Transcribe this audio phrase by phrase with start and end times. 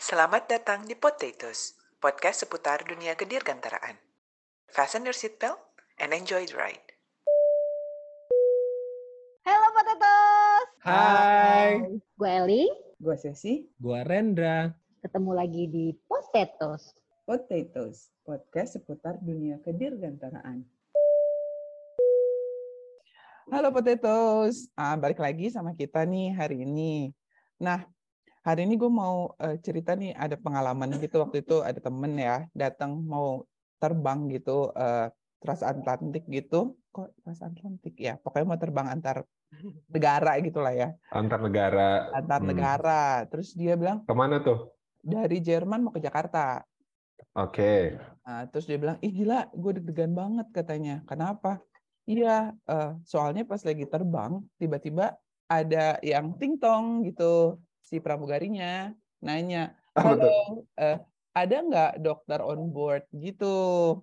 [0.00, 4.00] Selamat datang di Potatoes, podcast seputar dunia kedirgantaraan.
[4.72, 5.60] Fasten your seatbelt
[6.00, 6.88] and enjoy the ride.
[9.44, 10.66] Halo Potatoes.
[10.80, 12.64] Hai, Gue Eli,
[12.96, 14.72] Gue Sesi, gua Rendra.
[15.04, 16.96] ketemu lagi di Potatoes.
[17.28, 20.64] Potatoes, podcast seputar dunia kedirgantaraan.
[23.52, 27.12] Halo Potatoes, ah, balik lagi sama kita nih hari ini.
[27.60, 27.84] Nah,
[28.40, 32.48] hari ini gue mau eh, cerita nih ada pengalaman gitu waktu itu ada temen ya
[32.56, 33.44] datang mau
[33.76, 35.08] terbang gitu eh,
[35.40, 36.76] transatlantik gitu.
[36.90, 38.18] Kok transatlantik ya?
[38.20, 39.24] Pokoknya mau terbang antar
[39.90, 42.10] negara gitulah ya, Antar negara.
[42.14, 42.48] antar Hmm.
[42.50, 43.02] negara.
[43.30, 44.74] Terus dia bilang Ke mana tuh?
[45.00, 46.60] dari Jerman mau ke Jakarta.
[47.32, 47.94] Oke.
[48.26, 51.00] Nah, terus dia bilang, ih gila, gue deg-degan banget katanya.
[51.06, 51.62] Kenapa?
[52.04, 55.14] Iya, eh, soalnya pas lagi terbang, tiba-tiba
[55.46, 57.56] ada yang ting-tong gitu,
[57.90, 61.02] si pramugarinya nanya, Ah, halo, eh,
[61.34, 63.98] ada nggak dokter on board gitu?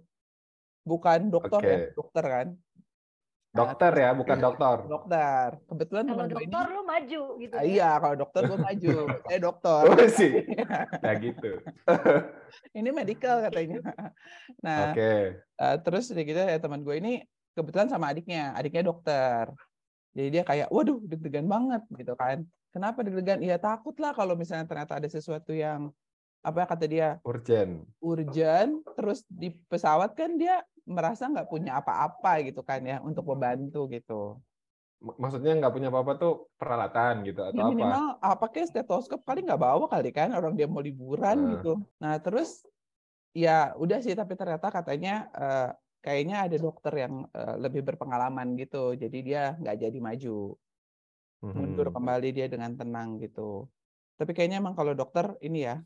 [0.83, 1.95] Bukan dokter ya, Oke.
[1.95, 2.47] dokter kan?
[3.55, 4.77] Dokter ya, bukan dokter.
[4.85, 5.47] Dokter.
[5.71, 7.53] Kebetulan Kalau teman gue ini, dokter lu maju gitu.
[7.55, 7.71] Ah, ya.
[7.71, 9.81] iya, kalau dokter gue maju, saya dokter.
[9.87, 10.33] Oh sih.
[11.07, 11.51] Ya gitu.
[12.75, 13.79] Ini medical katanya.
[14.65, 15.39] Nah, Oke.
[15.57, 17.23] Uh, terus udah gitu ya teman gue ini
[17.55, 19.49] kebetulan sama adiknya, adiknya dokter.
[20.11, 22.43] Jadi dia kayak, waduh deg-degan banget gitu kan.
[22.77, 23.41] Kenapa deg-degan?
[23.41, 25.89] Iya takut lah kalau misalnya ternyata ada sesuatu yang
[26.45, 27.89] apa kata dia Urgent.
[27.97, 33.89] urgent, terus di pesawat kan dia merasa nggak punya apa-apa gitu kan ya untuk membantu
[33.89, 34.37] gitu.
[35.01, 37.69] Maksudnya nggak punya apa-apa tuh peralatan gitu Ya atau apa?
[37.73, 41.49] minimal apa kayak stetoskop kali nggak bawa kali kan orang dia mau liburan Nah.
[41.57, 41.81] gitu.
[41.97, 42.61] Nah terus
[43.33, 45.69] ya udah sih tapi ternyata katanya eh,
[46.05, 48.93] kayaknya ada dokter yang eh, lebih berpengalaman gitu.
[48.93, 50.53] Jadi dia nggak jadi maju
[51.41, 51.95] mundur Mhm.
[51.95, 53.69] kembali dia dengan tenang gitu.
[54.17, 55.81] Tapi kayaknya emang kalau dokter ini ya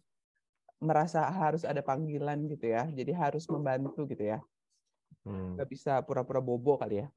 [0.81, 2.87] merasa harus ada panggilan gitu ya.
[2.89, 4.39] Jadi harus membantu gitu ya.
[5.27, 5.59] Hmm.
[5.59, 7.07] Nggak bisa pura-pura bobo kali ya.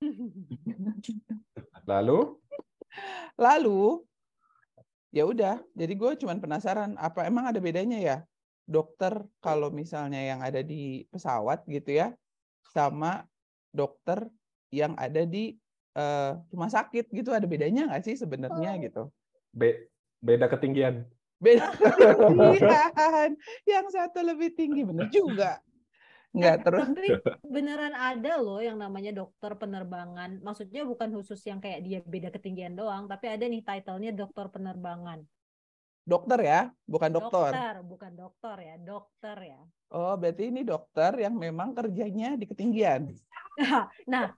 [1.90, 2.40] Lalu?
[3.38, 4.02] Lalu
[5.14, 8.16] ya udah, jadi gue cuman penasaran apa emang ada bedanya ya
[8.66, 12.16] dokter kalau misalnya yang ada di pesawat gitu ya
[12.74, 13.28] sama
[13.70, 14.26] dokter
[14.74, 15.54] yang ada di
[15.94, 19.08] eh, rumah sakit gitu ada bedanya nggak sih sebenarnya gitu?
[19.54, 19.88] Be-
[20.20, 21.06] beda ketinggian.
[21.38, 23.30] Beda ketinggian,
[23.68, 25.60] yang satu lebih tinggi bener juga.
[26.34, 27.10] Nggak terus Tapi
[27.46, 30.42] beneran ada loh yang namanya dokter penerbangan.
[30.42, 35.22] Maksudnya bukan khusus yang kayak dia beda ketinggian doang, tapi ada nih title-nya dokter penerbangan.
[36.04, 37.52] dokter ya, bukan dokter.
[37.54, 39.60] Dokter, bukan dokter ya, dokter ya.
[39.94, 43.14] Oh berarti ini dokter yang memang kerjanya di ketinggian.
[44.10, 44.34] Nah,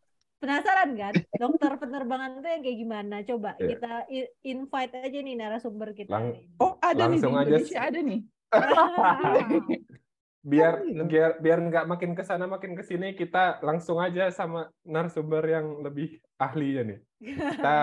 [0.46, 1.14] penasaran kan?
[1.42, 3.16] Dokter penerbangan itu yang kayak gimana?
[3.26, 3.66] Coba Iya.
[3.74, 6.14] kita i- invite aja nih narasumber kita.
[6.14, 6.38] Lang-.
[6.62, 7.78] Oh ada nih di Langsung aja Indonesia sih.
[7.82, 8.20] ada nih.
[10.46, 14.70] Biar Oh, biar biar nggak makin ke sana makin ke sini kita langsung aja sama
[14.86, 16.98] narasumber yang lebih ahli ya nih.
[17.18, 17.76] Kita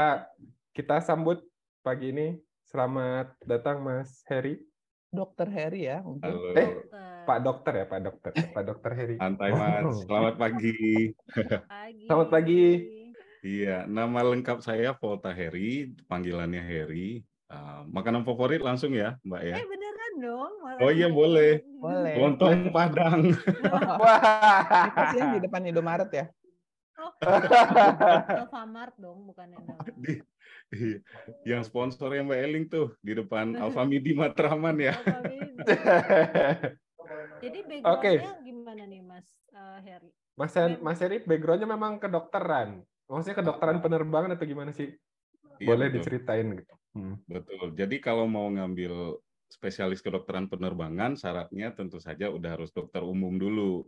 [0.80, 1.44] kita sambut
[1.84, 2.40] pagi ini.
[2.64, 4.64] Selamat datang Mas Heri.
[5.14, 6.26] Dokter Heri ya mungkin.
[6.26, 6.70] Halo, Eh.
[7.24, 8.32] Pak Dokter ya, Pak Dokter.
[8.58, 9.16] Pak Dokter Heri.
[9.16, 10.04] santai mas.
[10.04, 10.74] Selamat pagi.
[11.70, 12.04] Pagi.
[12.10, 12.64] Selamat pagi.
[13.44, 17.22] Iya, nama lengkap saya Volta Heri, panggilannya Heri.
[17.46, 19.56] Ah, makanan favorit langsung ya, Mbak ya.
[19.62, 20.54] Eh beneran dong.
[20.82, 21.62] Oh iya, boleh.
[21.78, 22.14] Boleh.
[22.18, 23.30] Lontong Padang.
[24.02, 24.90] Wah.
[25.14, 26.26] Yang di depan Indomaret ya.
[26.98, 27.12] Oh,
[28.42, 29.54] Alfamart dong, bukan.
[30.02, 30.24] Di, iya,
[31.44, 34.94] yang sponsornya Mbak Eling tuh di depan Alfamidi Matraman ya.
[37.44, 40.10] Jadi backgroundnya gimana nih Mas eh, Heri?
[40.34, 42.82] Mas Hen- Mas Heri backgroundnya memang kedokteran.
[43.06, 44.96] Maksudnya kedokteran penerbangan atau gimana sih?
[45.62, 45.98] Iya, Boleh betul.
[46.02, 46.74] diceritain gitu.
[46.98, 47.16] Hmm.
[47.30, 47.66] Betul.
[47.78, 49.20] Jadi kalau mau ngambil
[49.52, 53.86] spesialis kedokteran penerbangan, syaratnya tentu saja udah harus dokter umum dulu.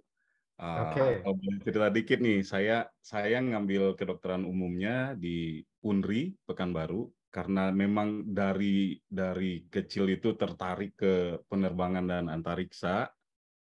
[0.55, 1.25] Ah, Oke.
[1.25, 8.25] Kalau boleh cerita dikit nih, saya saya ngambil kedokteran umumnya di Unri Pekanbaru karena memang
[8.25, 13.11] dari dari kecil itu tertarik ke penerbangan dan antariksa.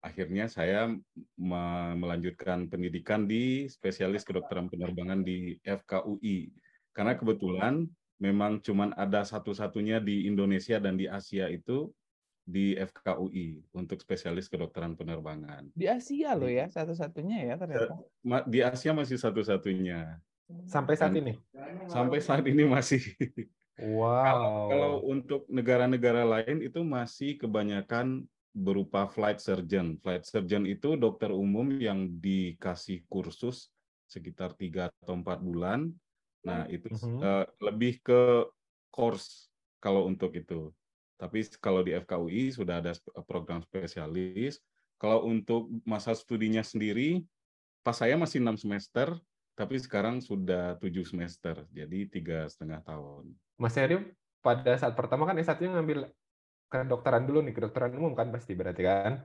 [0.00, 0.88] Akhirnya saya
[1.36, 6.50] me- melanjutkan pendidikan di spesialis kedokteran penerbangan di FKUI.
[6.96, 7.84] Karena kebetulan
[8.16, 11.92] memang cuman ada satu-satunya di Indonesia dan di Asia itu
[12.40, 15.68] di FKUI untuk spesialis kedokteran penerbangan.
[15.76, 17.94] Di Asia loh ya satu-satunya ya ternyata.
[18.48, 20.16] Di Asia masih satu-satunya.
[20.66, 21.34] Sampai saat ini.
[21.90, 23.02] Sampai saat ini masih.
[23.80, 24.68] Wow.
[24.70, 29.96] Kalau untuk negara-negara lain itu masih kebanyakan berupa flight surgeon.
[30.02, 33.72] Flight surgeon itu dokter umum yang dikasih kursus
[34.10, 35.90] sekitar tiga atau empat bulan.
[36.44, 37.20] Nah, itu Mhm.
[37.22, 38.46] eh, lebih ke
[38.92, 39.48] course
[39.80, 40.70] kalau untuk itu.
[41.20, 44.58] Tapi kalau di FKUI sudah ada sp- program spesialis.
[45.00, 47.24] Kalau untuk masa studinya sendiri,
[47.80, 49.16] pas saya masih enam semester,
[49.58, 53.30] tapi sekarang sudah tujuh semester, jadi tiga setengah tahun.
[53.60, 54.00] Mas Heri
[54.40, 56.08] pada saat pertama kan S1-nya ngambil
[56.70, 59.24] kedokteran dulu nih, kedokteran umum kan pasti berarti kan?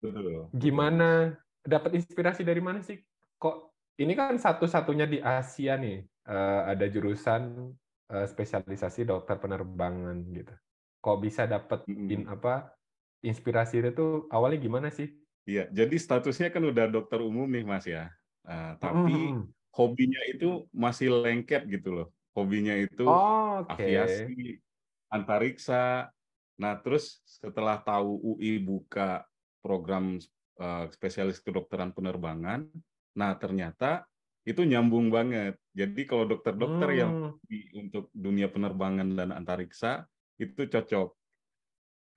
[0.00, 0.48] Betul.
[0.52, 2.96] Gimana dapat inspirasi dari mana sih?
[3.36, 3.56] Kok
[4.00, 7.72] ini kan satu-satunya di Asia nih eh, ada jurusan
[8.08, 10.54] eh, spesialisasi dokter penerbangan gitu.
[11.00, 12.72] Kok bisa dapat in apa
[13.24, 15.08] inspirasi itu awalnya gimana sih?
[15.48, 18.12] Iya, jadi statusnya kan udah dokter umum nih Mas ya.
[18.44, 19.48] Nah, tapi Mm.
[19.72, 22.08] hobinya itu masih lengket gitu loh.
[22.36, 23.72] Hobinya itu Oh, oke.
[23.72, 24.60] aviasi,
[25.10, 26.12] antariksa.
[26.60, 29.24] Nah, terus setelah tahu UI buka
[29.64, 30.20] program
[30.60, 32.68] eh, spesialis kedokteran penerbangan,
[33.16, 34.04] nah ternyata
[34.44, 35.56] itu nyambung banget.
[35.72, 37.32] Jadi kalau dokter-dokter yang Hmm.
[37.48, 40.04] di- untuk dunia penerbangan dan antariksa
[40.36, 41.16] itu cocok.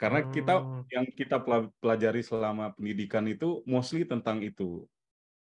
[0.03, 0.83] Karena kita Hmm.
[0.91, 4.83] yang kita pela- pelajari selama pendidikan itu mostly tentang itu.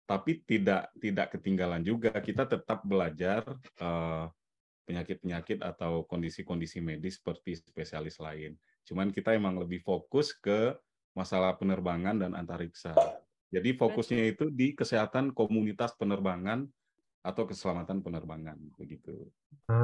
[0.03, 3.41] Tapi tidak tidak ketinggalan juga kita tetap belajar
[3.79, 4.25] eh,
[4.87, 8.59] penyakit-penyakit atau kondisi-kondisi medis seperti spesialis lain.
[8.83, 10.75] Cuman kita emang lebih fokus ke
[11.15, 12.91] masalah penerbangan dan antariksa.
[13.53, 16.67] Jadi fokusnya itu di kesehatan komunitas penerbangan
[17.23, 19.31] atau keselamatan penerbangan begitu.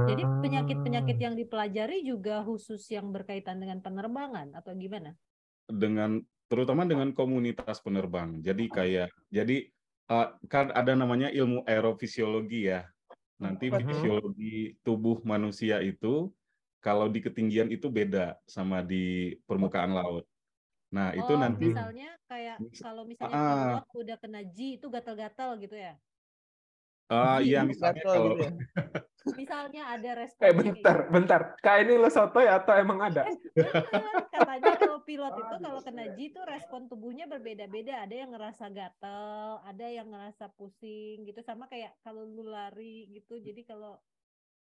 [0.10, 1.24] Jadi penyakit-penyakit Ah.
[1.26, 5.12] yang dipelajari juga khusus yang berkaitan dengan penerbangan atau gimana?
[5.70, 8.42] dengan terutama dengan komunitas penerbang.
[8.42, 9.70] Jadi kayak jadi
[10.10, 12.90] eh, kan ada namanya ilmu aerofisiologi ya.
[13.42, 13.86] Nanti Mhm.
[13.86, 16.34] fisiologi tubuh manusia itu
[16.82, 20.26] kalau di ketinggian itu beda sama di permukaan laut.
[20.96, 23.48] Nah, itu oh, nanti misalnya kayak kalau misalnya Ah.
[23.48, 25.94] pilot udah kena G itu gatal-gatal gitu ya.
[27.10, 28.52] Eh Ji, iya misalnya kalau gitu ya.
[29.36, 31.42] Misalnya ada Eh responsnya bentar, bentar.
[31.60, 33.28] Kak ini lo sotoy atau emang ada?
[33.54, 38.08] Bener, katanya kalau pilot itu kalau kena G itu respon tubuhnya berbeda-beda.
[38.08, 41.44] Ada yang ngerasa gatel, ada yang ngerasa pusing gitu.
[41.44, 43.38] Sama kayak kalau lu lari gitu.
[43.38, 44.00] Jadi kalau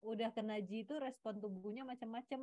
[0.01, 2.41] udah kena G itu respon tubuhnya macam-macam.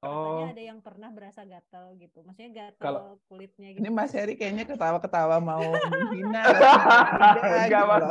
[0.00, 2.22] Oh, Katanya ada yang pernah berasa gatel gitu.
[2.22, 3.80] Maksudnya gatel Kalau- kulitnya gitu.
[3.82, 6.42] Ini Mas Heri kayaknya ketawa-ketawa mau menghina.
[7.66, 8.04] Enggak, gitu Mas.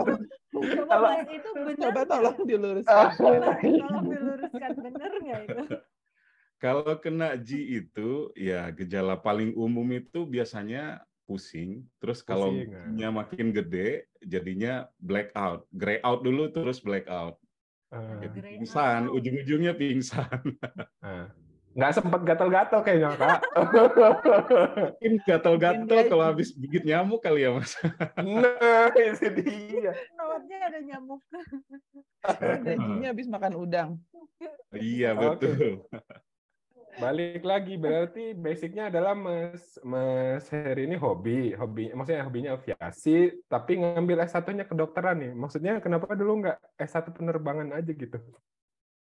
[0.85, 3.05] kalau- itu benar Coba tolong diluruskan.
[3.15, 5.63] Coba tolong diluruskan bener nggak itu?
[6.59, 7.49] kalau kena G
[7.79, 12.67] itu ya gejala paling umum itu biasanya pusing, terus kalau ya.
[12.83, 17.38] G-nya makin gede jadinya blackout, gray out dulu terus blackout.
[17.38, 17.38] eh,
[17.89, 20.39] Jadi Grey pingsan, ujung-ujungnya pingsan.
[21.09, 21.25] eh.
[21.69, 23.39] nggak sempet gatal-gatal kayaknya kak.
[24.99, 27.77] Mungkin gatal-gatal dia- kalau habis gigit nyamuk kali ya, Mas.
[28.17, 29.93] nah, itu dia.
[30.17, 31.21] Perutnya ada nyamuk.
[32.65, 33.89] Gajinya habis makan udang.
[34.73, 35.85] Iya, betul.
[36.97, 43.77] Balik lagi berarti basicnya adalah Mas Mas Heri ini hobi, hobi maksudnya hobinya aviasi, tapi
[43.77, 45.31] ngambil S1-nya kedokteran nih.
[45.37, 48.17] Maksudnya kenapa dulu nggak S1 penerbangan aja gitu?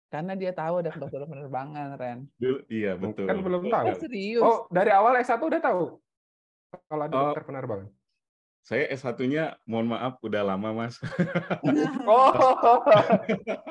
[0.10, 2.20] Karena dia tahu ada kedokteran penerbangan, Ren.
[2.40, 3.30] Dulu, iya, betul.
[3.30, 3.86] Kan belum tahu.
[3.86, 4.42] Oh, serius?
[4.42, 6.02] Oh, dari awal S1 udah tahu
[6.90, 7.22] kalau ada Oh.
[7.30, 7.90] dokter penerbangan.
[8.66, 10.98] Saya S1-nya, mohon maaf, udah lama, Mas.
[12.10, 12.34] Oh,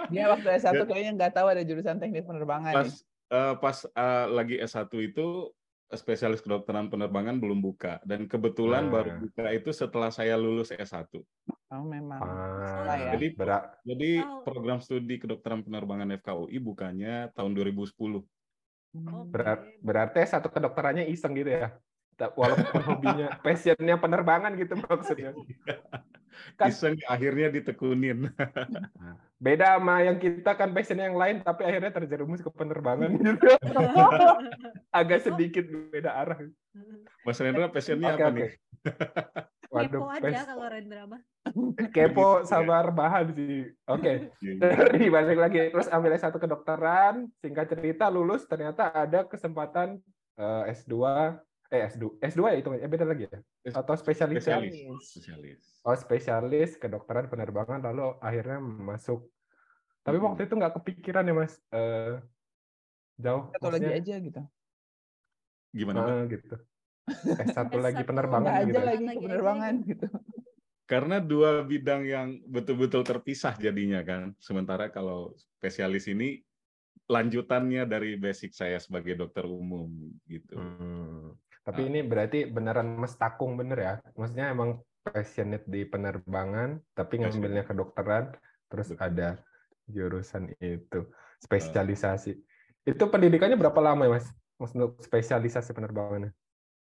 [0.07, 2.94] Dia waktu S1 kayaknya nggak tahu ada jurusan teknik penerbangan Pas nih.
[3.34, 5.50] Eh, pas eh, lagi S1 itu,
[5.91, 7.98] spesialis kedokteran penerbangan belum buka.
[8.03, 8.93] Dan kebetulan Nah.
[8.94, 11.22] baru buka itu setelah saya lulus S1.
[11.70, 12.22] Oh, memang.
[12.22, 13.19] Ah, ya.
[13.19, 13.79] Jadi berat.
[13.82, 14.46] Jadi Oh.
[14.46, 18.22] program studi kedokteran penerbangan FKUI bukannya tahun 2010.
[18.94, 19.26] Hmm.
[19.26, 21.74] Berat, berarti S1 kedokterannya iseng gitu ya.
[22.14, 25.34] Walaupun hobinya, passionnya penerbangan gitu maksudnya.
[26.55, 28.29] Kan- Iseng akhirnya ditekunin.
[29.44, 33.44] Beda sama yang kita kan passionnya yang lain, tapi akhirnya terjerumus ke penerbangan gitu.
[34.98, 36.38] Agak sedikit beda arah.
[37.26, 38.36] Mas Rendra passionnya Oke, apa oke.
[38.41, 38.50] nih?
[39.74, 41.20] Kepo aja pes- kalau Rendra mah.
[41.91, 42.46] kepo Gitu ya.
[42.46, 43.69] sama rebahan sih.
[43.84, 45.58] Oke, Iya, dari balik lagi.
[45.69, 49.98] Terus ambil S1 kedokteran, singkat cerita lulus ternyata ada kesempatan
[50.38, 50.94] eh, S2,
[51.73, 53.39] eh S2, S2 ya itu eh, beda lagi ya?
[53.65, 54.43] S- Atau spesialis?
[54.44, 54.75] Spesialis.
[55.01, 55.63] Spesialis.
[55.85, 59.29] Oh, spesialis kedokteran penerbangan lalu akhirnya masuk.
[60.05, 60.27] Tapi Hmm.
[60.29, 61.55] waktu itu nggak kepikiran ya, Mas.
[61.73, 62.21] Eh,
[63.17, 64.43] jauh Atau lagi aja gitu.
[65.73, 66.09] Gimana, Pak?
[66.13, 66.56] ah, gitu.
[67.37, 68.79] S1 lagi S1 penerbangan Nggak gitu.
[68.79, 70.06] aja lagi Lagi ke aja penerbangan gitu.
[70.85, 74.37] Karena dua bidang yang betul-betul terpisah jadinya kan.
[74.37, 76.44] Sementara kalau spesialis ini
[77.05, 79.89] lanjutannya dari basic saya sebagai dokter umum
[80.25, 80.56] gitu.
[80.56, 81.37] Hmm.
[81.65, 81.89] Tapi Ah.
[81.89, 83.94] ini berarti beneran Mas Takung bener ya?
[84.13, 88.37] Maksudnya emang passionate di penerbangan, tapi ngambilnya kedokteran,
[88.69, 89.01] terus Betul.
[89.01, 89.29] ada
[89.89, 91.09] jurusan itu,
[91.41, 92.37] spesialisasi.
[92.85, 94.27] Itu pendidikannya berapa lama ya, Mas?
[94.61, 96.33] Mas untuk spesialisasi penerbangannya?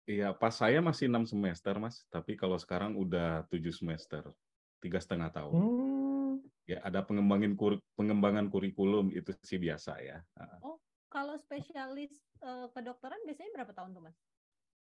[0.08, 2.06] Iya, pas saya masih enam semester, Mas.
[2.08, 4.30] Tapi kalau sekarang udah tujuh semester,
[4.78, 5.52] tiga setengah tahun.
[5.58, 6.32] Hmm.
[6.64, 10.22] Ya, ada pengembangan kur- pengembangan kurikulum itu sih biasa ya.
[10.38, 10.58] Ah.
[10.62, 10.78] Oh,
[11.10, 14.18] kalau spesialis eh, kedokteran biasanya berapa tahun tuh, Mas?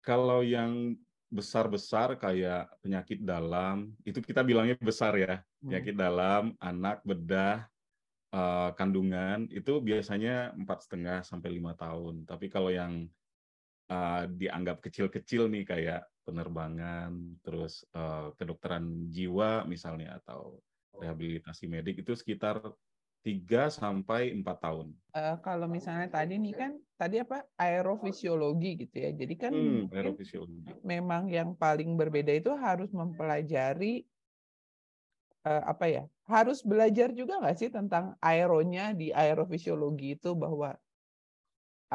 [0.05, 0.93] Kalau yang
[1.33, 5.41] besar-besar kayak penyakit dalam, itu kita bilangnya besar ya.
[5.41, 5.73] Hmm.
[5.73, 7.65] Penyakit dalam, anak, bedah,
[8.29, 12.23] eh, kandungan, itu biasanya empat setengah sampai lima tahun.
[12.29, 13.09] Tapi kalau yang
[13.89, 20.61] eh, dianggap kecil-kecil nih kayak penerbangan, terus eh, kedokteran jiwa misalnya, atau
[20.95, 22.61] rehabilitasi medik, itu sekitar
[23.25, 24.87] 3 sampai 4 tahun.
[25.15, 29.09] Eh, kalau misalnya tadi nih kan tadi apa aerofisiologi gitu ya.
[29.21, 30.61] Jadi kan Hmm, aerofisiologi.
[30.91, 33.93] memang yang paling berbeda itu harus mempelajari
[35.45, 36.03] eh, apa ya?
[36.25, 40.69] Harus belajar juga nggak sih tentang aeronya di aerofisiologi itu bahwa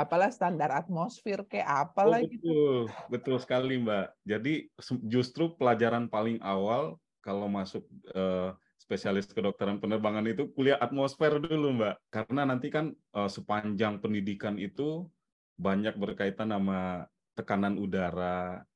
[0.03, 1.69] apalah standar atmosfer kayak
[2.01, 2.51] Oh, apalah gitu.
[2.57, 4.25] betul, betul sekali Mbak.
[4.25, 4.73] Jadi
[5.05, 7.85] justru pelajaran paling awal kalau masuk
[8.17, 8.57] eh,
[8.91, 12.11] spesialis kedokteran penerbangan itu kuliah atmosfer dulu Mbak.
[12.11, 15.07] Karena nanti kan eh, sepanjang pendidikan itu
[15.55, 17.07] banyak berkaitan sama
[17.39, 18.67] tekanan udara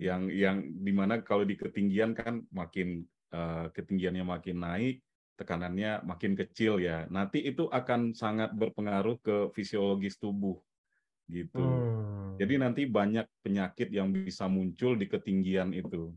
[0.00, 4.96] yang yang di mana kalau di ketinggian kan makin eh, ketinggiannya makin naik
[5.36, 10.56] tekanannya makin kecil ya nanti itu akan sangat berpengaruh ke fisiologis tubuh
[11.28, 12.38] gitu Hmm.
[12.38, 16.14] jadi nanti banyak penyakit yang bisa muncul di ketinggian itu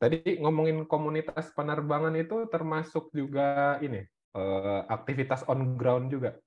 [0.00, 4.00] Tadi ngomongin komunitas penerbangan itu termasuk juga ini
[4.32, 6.40] eh, aktivitas on ground juga.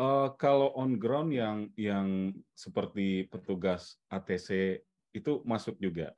[0.00, 4.80] Eh, kalau on ground yang yang seperti petugas ATC
[5.12, 6.16] itu masuk juga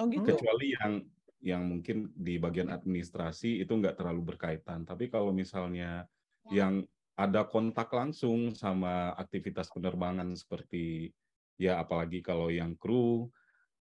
[0.00, 0.32] Oh gitu.
[0.32, 1.04] kecuali yang
[1.42, 4.86] yang mungkin di bagian administrasi itu nggak terlalu berkaitan.
[4.88, 6.06] Tapi kalau misalnya
[6.48, 6.86] yang
[7.18, 11.12] ada kontak langsung sama aktivitas penerbangan seperti
[11.60, 13.28] ya apalagi kalau yang kru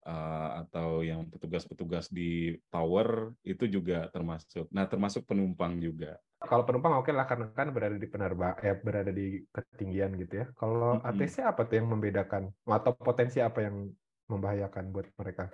[0.05, 4.69] uh, atau yang petugas-petugas di tower itu juga termasuk.
[4.73, 6.17] Nah, termasuk penumpang juga.
[6.41, 10.45] Kalau penumpang oke lah karena kan berada di penerbang eh berada di ketinggian gitu ya.
[10.57, 11.09] Kalau Mm-mm.
[11.13, 13.93] ATC apa tuh yang membedakan atau potensi apa yang
[14.25, 15.53] membahayakan buat mereka?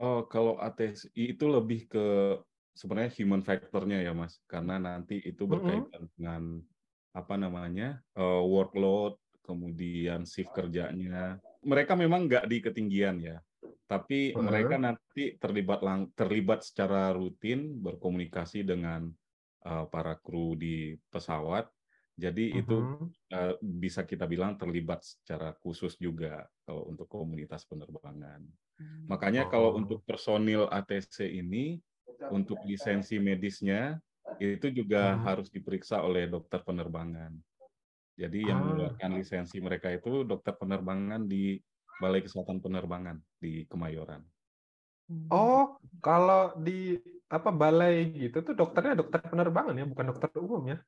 [0.00, 2.06] Oh, kalau ATSI itu lebih ke
[2.72, 4.40] sebenarnya human factor-nya ya, Mas.
[4.48, 6.64] Karena nanti itu berkaitan dengan
[7.12, 11.36] apa namanya eh, workload, kemudian shift kerjanya.
[11.60, 13.36] Mereka memang nggak di ketinggian ya,
[13.90, 14.40] tapi Heeh.
[14.40, 19.10] mereka nanti terlibat lang terlibat secara rutin berkomunikasi dengan
[19.66, 21.66] eh, para kru di pesawat.
[22.14, 23.14] Jadi itu Mhm.
[23.34, 28.46] eh, bisa kita bilang terlibat secara khusus juga kalau untuk komunitas penerbangan.
[29.10, 29.80] Makanya kalau Oh.
[29.80, 31.80] untuk personil ATC ini,
[32.30, 33.98] untuk lisensi medisnya,
[34.40, 35.26] itu juga Hmm.
[35.26, 37.34] harus diperiksa oleh dokter penerbangan.
[38.18, 38.60] Jadi yang Ah.
[38.62, 41.56] mengeluarkan lisensi mereka itu dokter penerbangan di
[42.00, 44.24] Balai Kesehatan Penerbangan di Kemayoran.
[45.28, 46.96] Oh, kalau di
[47.30, 50.78] apa balai gitu tuh dokternya dokter penerbangan ya, bukan dokter umum ya?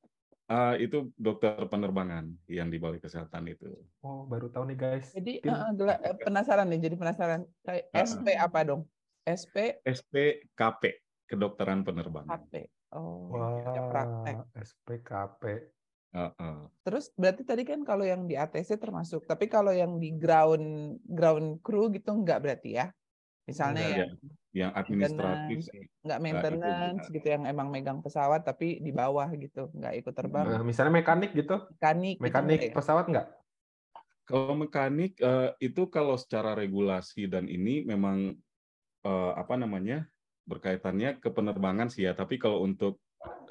[0.46, 3.66] Ah, itu dokter penerbangan yang di Balai Kesehatan itu.
[4.02, 5.10] Oh, baru tahu nih guys.
[5.10, 7.42] Jadi eh, penasaran nih, jadi penasaran.
[7.66, 8.06] Kayak Heeh.
[8.06, 8.82] SP apa dong?
[9.26, 10.82] SP SPKP,
[11.30, 12.42] kedokteran penerbangan.
[12.46, 12.66] KP.
[12.92, 13.32] Oh,
[13.64, 14.36] ada praktek.
[14.38, 14.46] Wah,
[16.12, 16.36] SPKP.
[16.36, 16.56] Heeh.
[16.82, 21.62] Terus berarti tadi kan kalau yang di ATC termasuk, tapi kalau yang di ground ground
[21.64, 22.86] crew gitu enggak berarti ya?
[23.48, 24.12] Misalnya Enggak, yang
[24.52, 25.58] Yang administratif
[26.04, 27.14] nggak maintenance enggak.
[27.16, 30.44] gitu yang emang megang pesawat tapi di bawah gitu, nggak ikut terbang.
[30.44, 32.74] Nah, misalnya mekanik gitu, Mekanik, gitu mekanik ya?
[32.76, 33.26] pesawat nggak?
[34.28, 38.36] Kalau mekanik eh, itu kalau secara regulasi dan ini memang
[39.02, 40.04] eh, apa namanya
[40.44, 42.12] berkaitannya ke penerbangan sih ya.
[42.12, 43.00] Tapi kalau untuk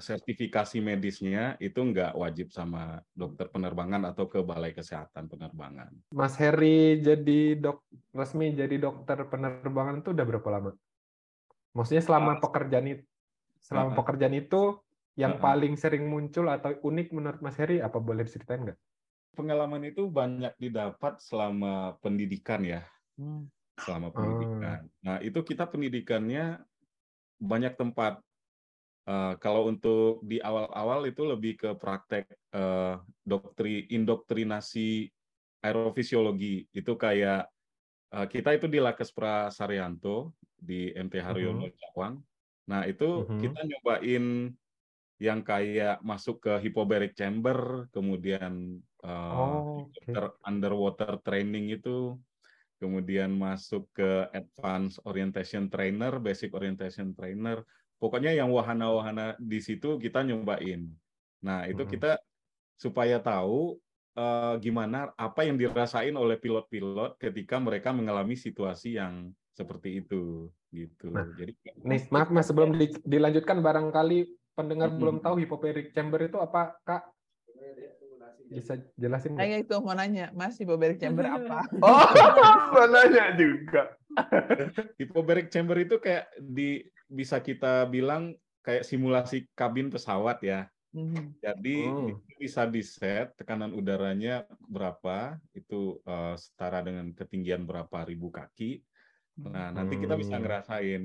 [0.02, 5.94] sertifikasi medisnya itu nggak wajib sama dokter penerbangan atau ke balai kesehatan penerbangan.
[6.12, 10.72] Mas Heri jadi dok resmi jadi dokter penerbangan itu udah berapa lama?
[11.78, 13.04] Maksudnya selama Ah, pekerjaan itu
[13.62, 13.98] selama ah.
[14.02, 14.62] pekerjaan itu
[15.16, 15.44] yang Ah, ah.
[15.44, 18.80] paling sering muncul atau unik menurut Mas Heri apa boleh diceritain nggak?
[19.38, 22.84] Pengalaman itu banyak didapat selama pendidikan ya,
[23.16, 23.48] Hmm.
[23.80, 24.14] selama Ah.
[24.18, 24.80] pendidikan.
[25.06, 26.60] Nah itu kita pendidikannya
[27.40, 28.20] banyak tempat.
[29.10, 35.10] Eh, kalau untuk di awal-awal itu lebih ke praktek eh, doktri indoktrinasi
[35.66, 37.50] aerofisiologi itu kayak
[38.16, 42.16] eh, kita itu di Lakes Prasaryanto di MT Haryono Cawang.
[42.72, 43.42] Nah itu Mhm.
[43.42, 44.26] kita nyobain
[45.22, 52.18] yang kayak masuk ke hypobaric chamber, kemudian eh, Oh, dokter underwater training itu,
[52.82, 57.64] kemudian masuk ke advanced orientation trainer, basic orientation trainer.
[58.02, 60.90] Pokoknya yang wahana-wahana di situ kita nyobain.
[61.46, 62.18] Nah, itu kita
[62.74, 63.78] supaya tahu
[64.18, 71.14] eh, gimana apa yang dirasain oleh pilot-pilot ketika mereka mengalami situasi yang seperti itu gitu.
[71.14, 71.54] Nah, Jadi
[71.86, 75.00] Nih, maaf Mas, sebelum di- dilanjutkan barangkali pendengar Mm-mm.
[75.00, 77.06] belum tahu hypobaric chamber itu apa, Kak?
[78.52, 79.46] Bisa jelasin nggak?
[79.46, 81.62] Kayak itu mau nanya, Mas hypobaric chamber apa?
[81.86, 82.04] Oh,
[82.74, 83.94] mau nanya juga.
[85.00, 90.72] hypobaric chamber itu kayak di bisa kita bilang kayak simulasi kabin pesawat ya.
[90.96, 91.36] Mhm.
[91.44, 98.32] Jadi itu bisa di set tekanan udaranya berapa itu eh, setara dengan ketinggian berapa ribu
[98.32, 98.86] kaki.
[99.42, 100.44] Nah nanti kita bisa Hmm.
[100.46, 101.04] ngerasain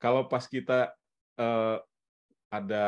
[0.00, 0.96] kalau pas kita
[1.38, 1.78] eh,
[2.48, 2.86] ada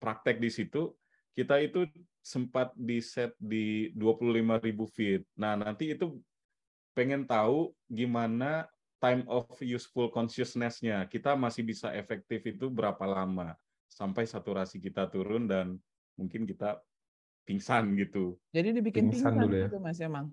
[0.00, 0.96] praktek di situ
[1.32, 1.88] kita itu
[2.22, 5.24] sempat di set di 25.000 feet.
[5.36, 6.20] Nah nanti itu
[6.92, 8.68] pengen tahu gimana
[9.02, 11.04] time of useful consciousness-nya.
[11.10, 13.58] Kita masih bisa efektif itu berapa lama
[13.90, 15.82] sampai saturasi kita turun dan
[16.16, 16.80] mungkin kita
[17.44, 18.38] pingsan gitu.
[18.54, 19.66] Jadi dibikin Pingsan pingsan dulu ya.
[19.68, 20.26] gitu Mas emang.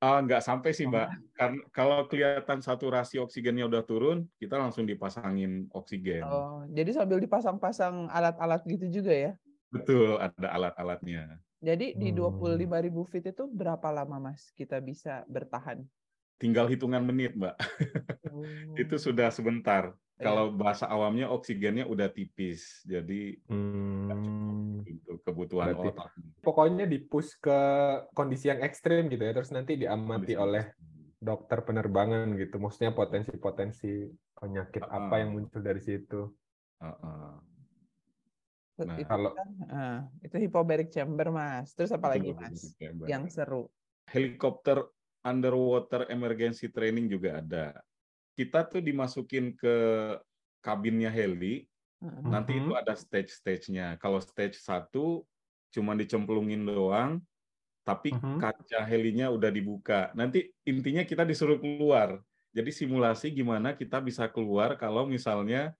[0.00, 0.94] Ah, nggak sampai sih, Oh.
[0.94, 1.08] Mbak.
[1.34, 6.22] Karena kalau kelihatan saturasi oksigennya udah turun, kita langsung dipasangin oksigen.
[6.24, 9.32] Oh, jadi sambil dipasang-pasang alat-alat gitu juga ya.
[9.70, 11.44] Betul, ada alat-alatnya.
[11.58, 12.16] Jadi di Hmm.
[12.16, 15.82] 25.000 feet itu berapa lama Mas kita bisa bertahan?
[16.38, 17.56] Tinggal hitungan menit, Mbak.
[18.28, 18.44] Oh.
[18.76, 19.90] Itu sudah sebentar.
[20.14, 20.22] Iya.
[20.22, 26.08] Kalau bahasa awamnya oksigennya udah tipis, jadi Hmm, untuk kebutuhan Berarti- otak.
[26.38, 27.58] pokoknya dipush ke
[28.12, 30.70] kondisi yang ekstrim gitu ya, terus nanti diamati oleh
[31.18, 32.60] dokter penerbangan gitu.
[32.60, 35.18] Maksudnya potensi-potensi penyakit apa Ah.
[35.18, 36.30] yang muncul dari situ.
[36.78, 37.30] Heeh.
[38.76, 41.74] Itu Nah, kalau- kan, ah, itu hypobaric chamber Mas.
[41.74, 42.76] Terus apa lagi Betul, Mas?
[43.02, 43.62] Yang seru.
[44.06, 44.86] helikopter
[45.28, 47.66] underwater emergency training juga ada.
[48.38, 49.76] Kita tuh dimasukin ke
[50.64, 51.68] kabinnya heli,
[52.02, 52.22] Heeh.
[52.24, 52.80] nanti itu Mhm.
[52.80, 53.98] ada stage-stage-nya.
[54.02, 55.26] Kalau stage satu
[55.74, 57.22] cuma dicemplungin doang,
[57.86, 58.38] tapi Mhm.
[58.40, 60.12] kaca helinya udah dibuka.
[60.18, 62.22] Nanti intinya kita disuruh keluar.
[62.56, 65.74] Jadi simulasi gimana kita bisa keluar kalau misalnya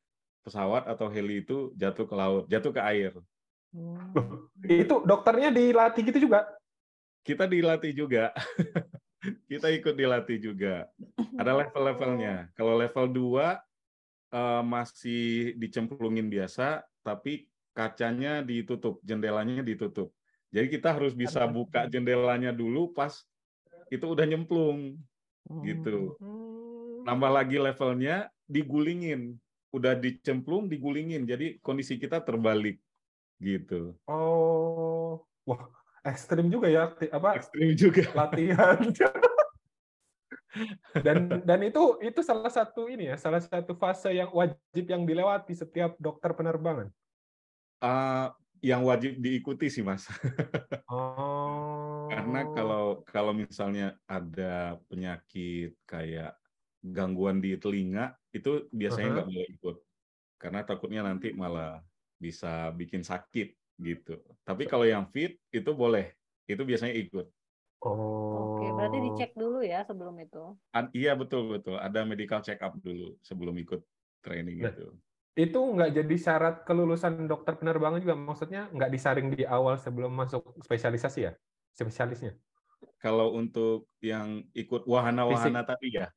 [0.46, 3.12] pesawat atau heli itu jatuh ke laut, jatuh ke air.
[3.76, 4.48] Oh.
[4.64, 6.58] Itu dokternya dilatih gitu juga.
[7.26, 8.32] Kita dilatih juga.
[9.50, 10.86] kita ikut dilatih juga.
[11.38, 12.50] Ada level-levelnya.
[12.54, 13.58] Kalau level 2
[14.34, 20.10] eh, masih dicemplungin biasa, tapi kacanya ditutup, jendelanya ditutup.
[20.48, 23.12] Jadi kita harus bisa buka jendelanya dulu pas
[23.92, 24.96] itu udah nyemplung
[25.64, 26.16] gitu.
[26.20, 27.04] Hmm.
[27.04, 29.36] Nambah lagi levelnya digulingin.
[29.68, 31.28] Udah dicemplung, digulingin.
[31.28, 32.80] Jadi kondisi kita terbalik
[33.38, 33.94] gitu.
[34.08, 35.68] Oh, wah,
[36.08, 38.08] ekstrim juga ya, apa Ekstrim juga.
[38.20, 38.80] latihan.
[41.04, 45.52] dan dan itu itu salah satu ini ya, salah satu fase yang wajib yang dilewati
[45.52, 46.88] setiap dokter penerbangan.
[47.78, 50.08] Ah, yang wajib diikuti sih, Mas.
[50.88, 52.08] Oh.
[52.08, 56.32] Karena kalau kalau misalnya ada penyakit kayak
[56.80, 59.14] gangguan di telinga, itu biasanya Aha.
[59.20, 59.76] nggak boleh ikut.
[60.40, 61.84] Karena takutnya nanti malah
[62.16, 64.18] bisa bikin sakit gitu.
[64.42, 66.12] Tapi kalau yang fit itu boleh.
[66.44, 67.26] Itu biasanya ikut.
[67.78, 68.58] Oh.
[68.58, 70.58] Oke, berarti dicek dulu ya sebelum itu.
[70.74, 71.78] An- iya betul betul.
[71.78, 73.80] Ada medical check up dulu sebelum ikut
[74.26, 74.74] training Nah.
[74.74, 74.86] itu.
[75.38, 80.58] Itu nggak jadi syarat kelulusan dokter penerbangan juga, maksudnya nggak disaring di awal sebelum masuk
[80.66, 81.32] spesialisasi ya,
[81.70, 82.34] spesialisnya.
[82.98, 86.10] Kalau untuk yang ikut wahana-wahana tadi ya,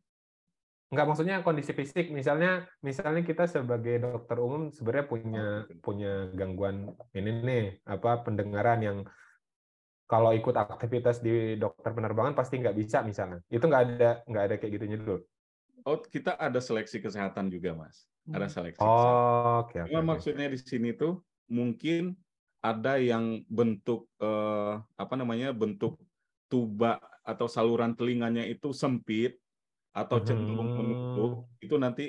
[0.92, 5.46] Nggak maksudnya kondisi fisik, misalnya misalnya kita sebagai dokter umum sebenarnya punya
[5.80, 8.98] punya gangguan ini nih apa pendengaran yang
[10.04, 13.40] kalau ikut aktivitas di dokter penerbangan pasti nggak bisa misalnya.
[13.48, 15.24] Itu nggak ada nggak ada kayak gitunya dulu.
[15.82, 18.06] oh kita ada seleksi kesehatan juga mas.
[18.30, 18.54] Ada Hmm.
[18.54, 18.78] seleksi.
[18.86, 19.18] kesehatan.
[19.18, 19.80] Oh, oke.
[19.90, 20.10] Cuma oke.
[20.14, 22.14] maksudnya di sini tuh mungkin
[22.62, 25.98] ada yang bentuk eh, apa namanya bentuk
[26.46, 29.41] tuba atau saluran telinganya itu sempit
[29.92, 30.78] atau cenderung Hmm.
[30.80, 32.04] menutup itu nanti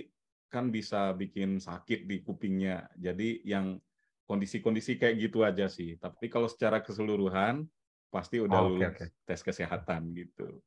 [0.52, 2.92] kan bisa bikin sakit di kupingnya.
[2.96, 3.80] Jadi yang
[4.28, 5.98] kondisi-kondisi kayak gitu aja sih.
[5.98, 7.66] Tapi kalau secara keseluruhan
[8.12, 9.06] pasti udah Oh, lulus oke.
[9.26, 10.62] tes kesehatan gitu.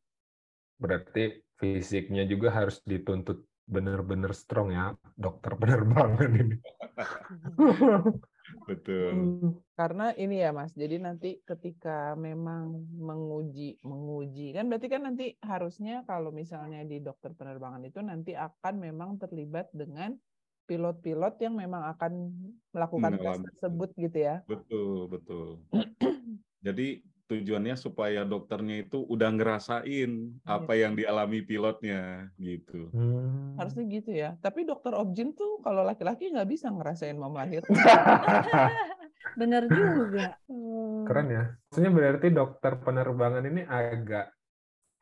[0.82, 6.56] Berarti fisiknya juga harus dituntut benar-benar strong ya, dokter penerbangan ini.
[8.66, 9.10] Betul.
[9.14, 9.50] Hmm.
[9.78, 16.02] Karena ini ya Mas, jadi nanti ketika memang menguji, menguji kan berarti kan nanti harusnya
[16.10, 20.18] kalau misalnya di dokter penerbangan itu nanti akan memang terlibat dengan
[20.66, 22.34] pilot-pilot yang memang akan
[22.74, 24.42] melakukan tes tersebut gitu ya.
[24.50, 25.62] Betul, betul.
[26.66, 30.12] Jadi tujuannya supaya dokternya itu udah ngerasain
[30.46, 32.94] apa yang dialami pilotnya gitu.
[32.94, 33.58] Hmm.
[33.58, 34.38] Harusnya gitu ya.
[34.40, 37.74] Tapi dokter objin tuh kalau laki-laki nggak bisa ngerasain mau melahirkan.
[39.40, 40.38] Bener juga.
[40.46, 41.06] Hmm.
[41.10, 41.44] Keren ya.
[41.70, 44.32] Maksudnya berarti dokter penerbangan ini agak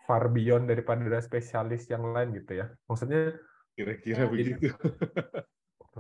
[0.03, 2.71] far beyond daripada spesialis yang lain gitu ya.
[2.88, 3.36] Maksudnya
[3.73, 4.29] Kira-kira Ya.
[4.29, 4.69] begitu.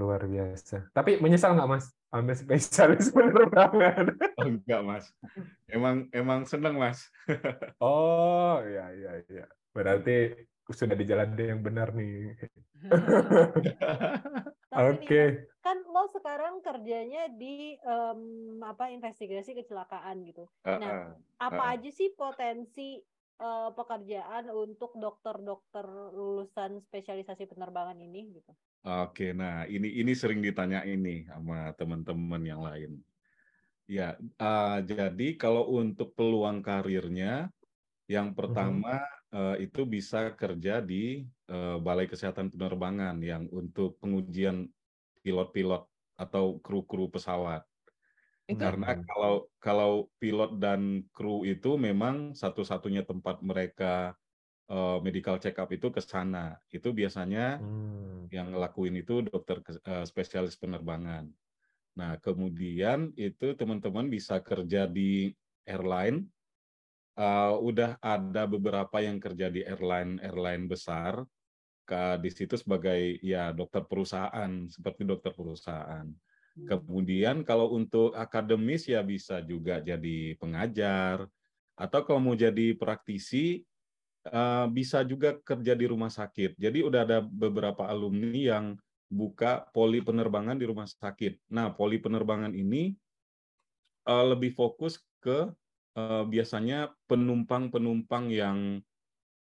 [0.03, 0.91] luar biasa.
[0.91, 4.19] Tapi menyesal nggak Mas ambil spesialis penerbangan?
[4.35, 5.05] Oh, enggak, Mas.
[5.71, 7.07] Emang emang seneng, Mas.
[7.79, 9.45] Oh, iya iya iya.
[9.71, 10.35] Berarti
[10.67, 12.35] sudah di jalan yang benar nih.
[14.73, 14.99] Oke.
[14.99, 18.21] nih, kan lo sekarang kerjanya di em,
[18.65, 20.45] apa investigasi kecelakaan gitu.
[20.65, 21.15] Nah, Heeh.
[21.39, 21.73] apa Heeh.
[21.79, 22.99] aja sih potensi
[23.39, 28.53] eh, pekerjaan untuk dokter-dokter lulusan spesialisasi penerbangan ini gitu?
[28.83, 32.99] Oke, nah ini ini sering ditanya ini sama teman-teman yang lain.
[33.87, 37.47] Ya, eh, jadi kalau untuk peluang karirnya,
[38.11, 44.67] yang pertama eh, itu bisa kerja di eh, Balai Kesehatan Penerbangan yang untuk pengujian
[45.23, 45.87] pilot-pilot
[46.19, 47.63] atau kru-kru pesawat.
[48.51, 54.19] Itu Karena kalau kalau pilot dan kru itu memang satu-satunya tempat mereka
[54.73, 56.57] eh, medical check up itu ke sana.
[56.73, 58.25] Itu biasanya Hmm.
[58.33, 61.29] yang ngelakuin itu dokter eh, spesialis penerbangan.
[61.93, 65.29] Nah, kemudian itu teman-teman bisa kerja di
[65.69, 66.25] airline.
[67.13, 71.21] Eh, udah ada beberapa yang kerja di airline-airline besar.
[71.83, 76.07] Ke, di situ sebagai ya dokter perusahaan, seperti dokter perusahaan.
[76.53, 81.27] Kemudian kalau untuk akademis ya bisa juga jadi pengajar.
[81.75, 83.65] Atau kalau mau jadi praktisi,
[84.27, 86.55] eh, bisa juga kerja di rumah sakit.
[86.55, 88.65] Jadi udah ada beberapa alumni yang
[89.13, 91.53] buka poli penerbangan di rumah sakit.
[91.53, 92.93] Nah, poli penerbangan ini
[94.09, 95.51] eh, lebih fokus ke
[95.99, 98.59] eh, biasanya penumpang-penumpang yang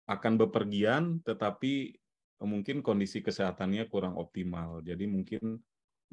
[0.07, 1.99] akan bepergian, tetapi
[2.47, 4.85] mungkin kondisi kesehatannya kurang optimal.
[4.87, 5.59] Jadi mungkin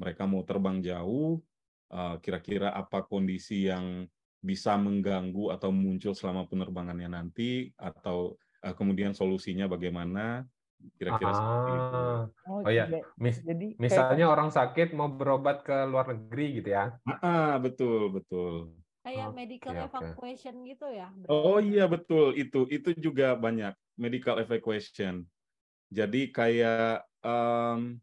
[0.00, 1.38] mereka mau terbang jauh,
[1.94, 4.08] eh, kira-kira apa kondisi yang
[4.44, 10.48] bisa mengganggu atau muncul selama penerbangannya nanti, atau eh, kemudian solusinya bagaimana,
[10.98, 11.96] kira-kira seperti itu.
[11.96, 12.84] Ah, oh, oh ya,
[13.20, 16.84] mis- jadi kayak misalnya orang sakit mau berobat ke luar negeri gitu ya.
[17.04, 18.54] Ah, betul, betul.
[19.04, 19.86] Kayak Oke, medical oke.
[19.88, 21.08] evacuation gitu ya?
[21.28, 21.68] Oh berarti?
[21.68, 25.24] iya betul itu itu juga banyak medical evacuation.
[25.92, 28.00] Jadi kayak em,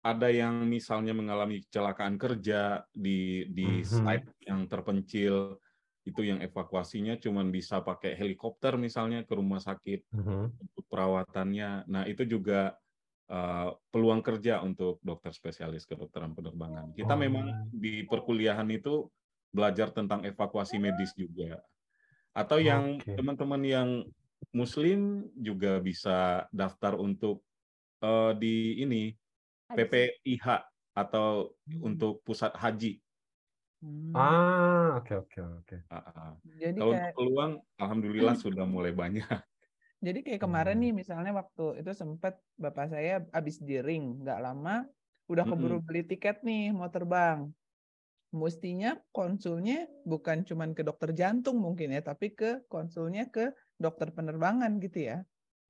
[0.00, 3.84] ada yang misalnya mengalami kecelakaan kerja di di Mhm.
[3.84, 5.60] site yang terpencil
[6.08, 10.44] itu yang evakuasinya cuman bisa pakai helikopter misalnya ke rumah sakit Mhm.
[10.64, 11.86] untuk perawatannya.
[11.90, 12.76] Nah itu juga
[13.30, 16.92] eh, peluang kerja untuk dokter spesialis kedokteran penerbangan.
[16.98, 17.70] Kita memang Oh.
[17.72, 19.08] di perkuliahan itu
[19.54, 21.62] belajar tentang evakuasi medis juga.
[22.36, 23.88] Atau yang teman-teman yang
[24.54, 27.44] Muslim juga bisa daftar untuk
[28.02, 29.14] eh, di ini.
[29.70, 30.46] PPIH
[30.98, 32.98] atau untuk pusat haji.
[33.82, 35.74] Hmm, Ah, oke oke oke.
[35.90, 36.30] Ah, ah.
[36.60, 39.26] jadi Kalau kayak peluang, alhamdulillah sudah mulai banyak.
[40.00, 40.82] Jadi kayak kemarin Hmm.
[40.82, 44.88] nih misalnya waktu itu sempat bapak saya habis di ring nggak lama
[45.30, 47.52] udah keburu beli tiket nih mau terbang.
[48.34, 54.72] Mestinya konsulnya bukan cuman ke dokter jantung mungkin ya, tapi ke konsulnya ke dokter penerbangan
[54.84, 55.16] gitu ya.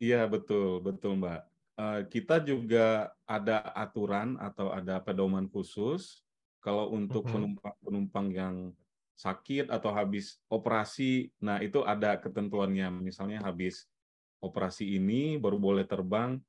[0.00, 1.40] Iya betul betul Mbak.
[1.80, 6.24] Eh, kita juga ada aturan atau ada pedoman khusus
[6.60, 8.56] kalau untuk penumpang-penumpang yang
[9.20, 11.28] sakit atau habis operasi.
[11.44, 12.88] Nah itu ada ketentuannya.
[13.04, 13.84] Misalnya habis
[14.40, 16.40] operasi ini baru boleh terbang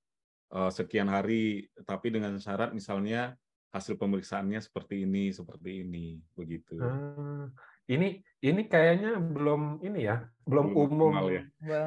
[0.51, 3.35] eh, sekian hari, tapi dengan syarat misalnya
[3.71, 6.75] hasil pemeriksaannya seperti ini, seperti ini, begitu.
[6.79, 7.47] Ah,
[7.87, 11.43] ini ini kayaknya belum ini ya, belum Belum umum ya.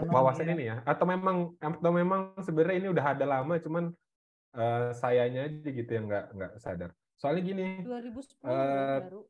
[0.09, 0.53] Wawasan ya.
[0.57, 0.77] ini ya.
[0.89, 3.93] Atau memang atau memang sebenarnya ini udah ada lama, cuman
[4.57, 6.91] eh, sayanya aja gitu yang nggak nggak sadar.
[7.21, 9.21] Soalnya gini, 2010 Eh, baru.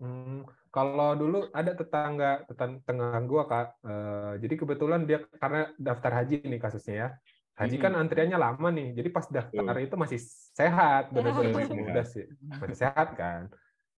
[0.00, 0.40] hmm,
[0.72, 6.60] kalau dulu ada tetangga tetangga gua kak, eh, jadi kebetulan dia karena daftar haji nih
[6.62, 7.08] kasusnya ya.
[7.52, 8.00] Haji kan Mm-mm.
[8.08, 9.84] antriannya lama nih, jadi pas daftar Betul.
[9.84, 10.20] itu masih
[10.56, 12.24] sehat, benar-benar Masih masih muda sih,
[12.60, 13.42] masih sehat kan.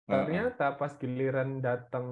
[0.09, 2.07] Ternyata pas giliran datang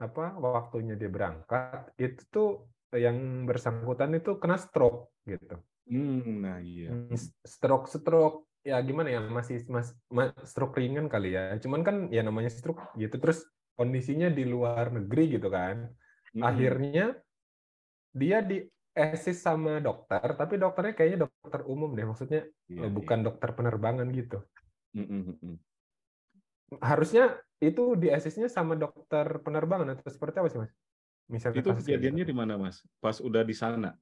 [0.00, 2.48] apa waktunya dia berangkat, itu tuh
[2.96, 5.56] yang bersangkutan itu kena stroke gitu.
[5.86, 6.90] Hmm, nah iya.
[6.90, 11.58] Hmm, Stroke stroke ya gimana ya masih mas, ma- stroke ringan kali ya.
[11.58, 13.42] Cuman kan ya namanya stroke gitu terus
[13.74, 15.90] kondisinya di luar negeri gitu kan.
[16.32, 16.44] Mm-mm.
[16.46, 17.04] Akhirnya
[18.12, 23.18] dia di assist sama dokter, tapi dokternya kayaknya dokter umum deh, maksudnya Iya, eh, bukan
[23.24, 24.44] dokter penerbangan gitu.
[24.92, 25.04] iya.
[25.04, 25.56] Mm-mm.
[26.80, 30.72] Harusnya itu di assist-nya sama dokter penerbangan atau seperti apa sih mas?
[31.30, 31.78] Misalnya Itu gitu.
[31.80, 32.84] kejadiannya di mana, Mas?
[33.00, 33.96] Pas udah di sana.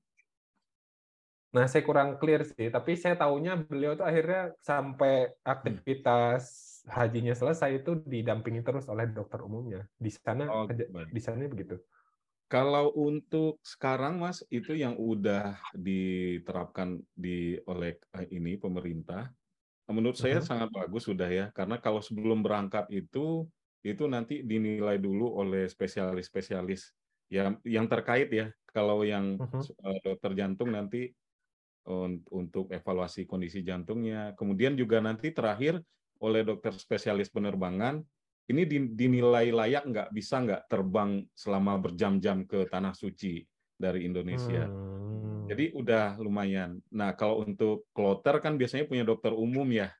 [1.54, 6.42] Nah, saya kurang clear sih, tapi saya tahunya beliau tuh akhirnya sampai aktivitas
[6.86, 9.90] hajinya selesai itu didampingi terus oleh dokter umumnya.
[9.98, 11.10] Di sana Oh, baik.
[11.10, 11.82] di sana begitu.
[12.50, 19.30] Kalau untuk sekarang Mas itu yang udah diterapkan di oleh eh, ini pemerintah,
[19.90, 20.50] menurut saya Mhm.
[20.50, 23.48] sangat bagus sudah ya karena kalau sebelum berangkat itu
[23.86, 26.94] itu nanti dinilai dulu oleh spesialis-spesialis
[27.32, 28.46] yang yang terkait ya.
[28.70, 29.40] Kalau yang
[29.86, 31.10] eh, dokter jantung nanti
[32.30, 35.80] untuk evaluasi kondisi jantungnya, kemudian juga nanti terakhir
[36.20, 38.04] oleh dokter spesialis penerbangan
[38.50, 43.46] ini din- dinilai layak nggak bisa nggak terbang selama berjam-jam ke tanah suci
[43.78, 44.66] dari Indonesia.
[44.66, 45.46] Hmm.
[45.46, 46.82] Jadi udah lumayan.
[46.90, 49.94] Nah kalau untuk kloter kan biasanya punya dokter umum ya.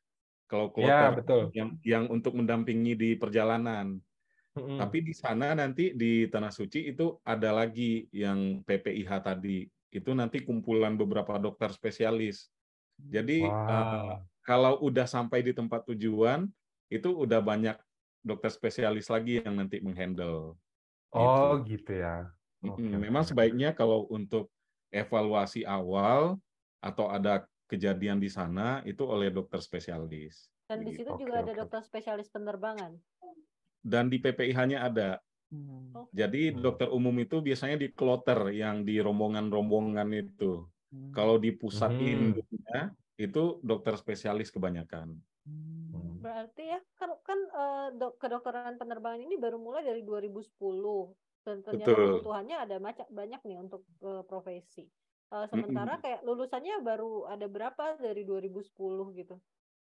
[0.51, 1.43] Kalau ya kloter betul.
[1.55, 4.03] yang yang untuk mendampingi di perjalanan.
[4.59, 4.83] Mm-mm.
[4.83, 9.63] Tapi di sana nanti di tanah suci itu ada lagi yang PPIH tadi.
[9.91, 12.51] Itu nanti kumpulan beberapa dokter spesialis.
[13.11, 13.67] Jadi Wow.
[13.71, 16.47] eh, kalau udah sampai di tempat tujuan
[16.91, 17.77] itu udah banyak
[18.23, 20.55] dokter spesialis lagi yang nanti menghandle.
[21.11, 22.31] Oh gitu ya.
[22.63, 22.77] Mm-mm.
[22.77, 24.53] Oke, Memang sebaiknya kalau untuk
[24.93, 26.39] evaluasi awal
[26.79, 30.51] atau ada kejadian di sana itu oleh dokter spesialis.
[30.67, 31.61] Dan di situ Oke, juga ada oke.
[31.67, 32.95] dokter spesialis penerbangan.
[33.81, 35.19] Dan di PPIH-nya ada.
[35.51, 35.91] Hmm.
[36.15, 36.63] Jadi Hmm.
[36.63, 40.63] dokter umum itu biasanya di kloter yang di rombongan-rombongan itu.
[41.11, 42.07] Kalau di pusat Hmm.
[42.07, 45.19] induknya itu dokter spesialis kebanyakan.
[45.45, 46.19] Hmm.
[46.19, 51.91] Berarti ya kan kan eh, dok, kedokteran penerbangan ini baru mulai dari 2010 dan ternyata
[51.91, 52.07] Betul.
[52.23, 54.87] kebutuhannya ada macam banyak nih untuk eh, profesi.
[55.31, 59.39] Eh, sementara kayak lulusannya baru ada berapa dari 2010 gitu.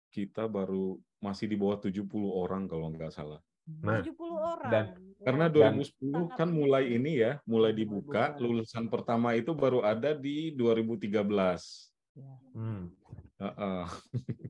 [0.07, 3.39] Kita baru masih di bawah 70 orang kalau nggak salah.
[3.79, 4.71] Nah, 70 orang.
[4.71, 5.55] dan- Karena Wow.
[5.79, 8.31] 2010 Sangat kan mulai ini ya, mulai dibuka.
[8.31, 8.39] buka.
[8.39, 11.91] Lulusan pertama itu baru ada di 2013.
[12.13, 12.91] Ya, Hmm.
[13.39, 13.83] Heeh.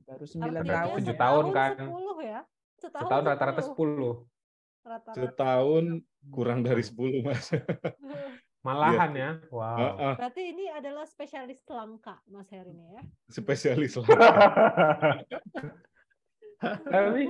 [0.04, 0.94] baru 9 Artinya tahun.
[1.00, 1.20] tujuh ya.
[1.20, 1.72] tahun kan.
[1.80, 2.40] 10 ya.
[2.76, 3.72] Setahun, Setahun rata-rata 10.
[3.72, 4.12] 10.
[4.84, 5.16] Rata-rata.
[5.16, 5.84] Setahun
[6.28, 7.48] kurang dari 10 mas.
[8.64, 9.30] Malahan ya.
[9.48, 9.76] Wow.
[9.76, 13.02] Heeh, Berarti ini adalah spesialis langka Mas Heri ini ya.
[13.28, 14.08] spesialis lah.
[16.84, 17.22] tapi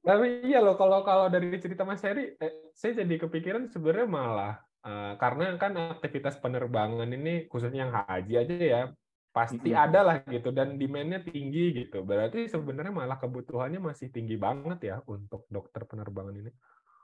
[0.00, 4.54] tapi iya loh kalau kalau dari cerita Mas Heri, eh, saya jadi kepikiran sebenarnya malah
[4.86, 8.82] eh, karena kan aktivitas penerbangan ini khususnya yang haji aja ya
[9.30, 9.84] pasti Mm-mm.
[9.84, 12.02] ada lah gitu dan demand-nya tinggi gitu.
[12.02, 16.50] Berarti sebenarnya malah kebutuhannya masih tinggi banget ya untuk dokter penerbangan ini.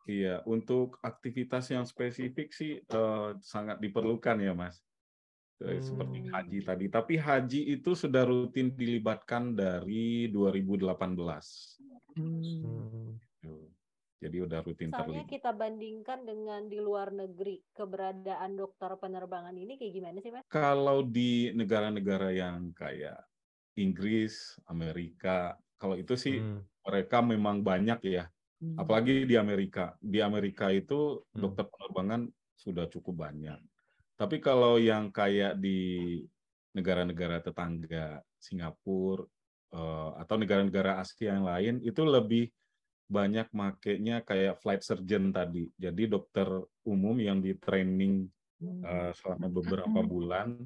[0.06, 4.82] Iya, untuk aktivitas yang spesifik sih eh, sangat diperlukan ya mas.
[5.62, 6.30] Eh, Seperti Hmm.
[6.35, 6.87] haji tadi.
[6.92, 11.80] Tapi haji itu sudah rutin dilibatkan dari 2018.
[12.16, 13.20] Hmm.
[13.44, 13.68] Tuh.
[14.16, 15.29] Jadi udah rutin Misalnya terlibat.
[15.29, 20.44] kita bandingkan dengan di luar negeri, keberadaan dokter penerbangan ini kayak gimana sih, Mas?
[20.48, 23.20] Kalau di negara-negara yang kayak
[23.76, 26.64] Inggris, Amerika, kalau itu sih Hmm.
[26.81, 28.33] mereka memang banyak ya.
[28.57, 28.81] Hmm.
[28.81, 30.00] Apalagi di Amerika.
[30.00, 31.40] Di Amerika itu Hmm.
[31.44, 33.61] dokter penerbangan sudah cukup banyak.
[34.16, 36.24] Tapi kalau yang kayak di
[36.72, 39.29] negara-negara tetangga, Singapura,
[39.72, 42.48] atau negara-negara Asia yang lain, itu lebih
[43.07, 45.70] banyak makainya kayak flight surgeon tadi.
[45.79, 46.46] Jadi dokter
[46.83, 48.26] umum yang di training
[48.57, 48.81] Hmm.
[48.83, 50.57] eh, selama beberapa bulan.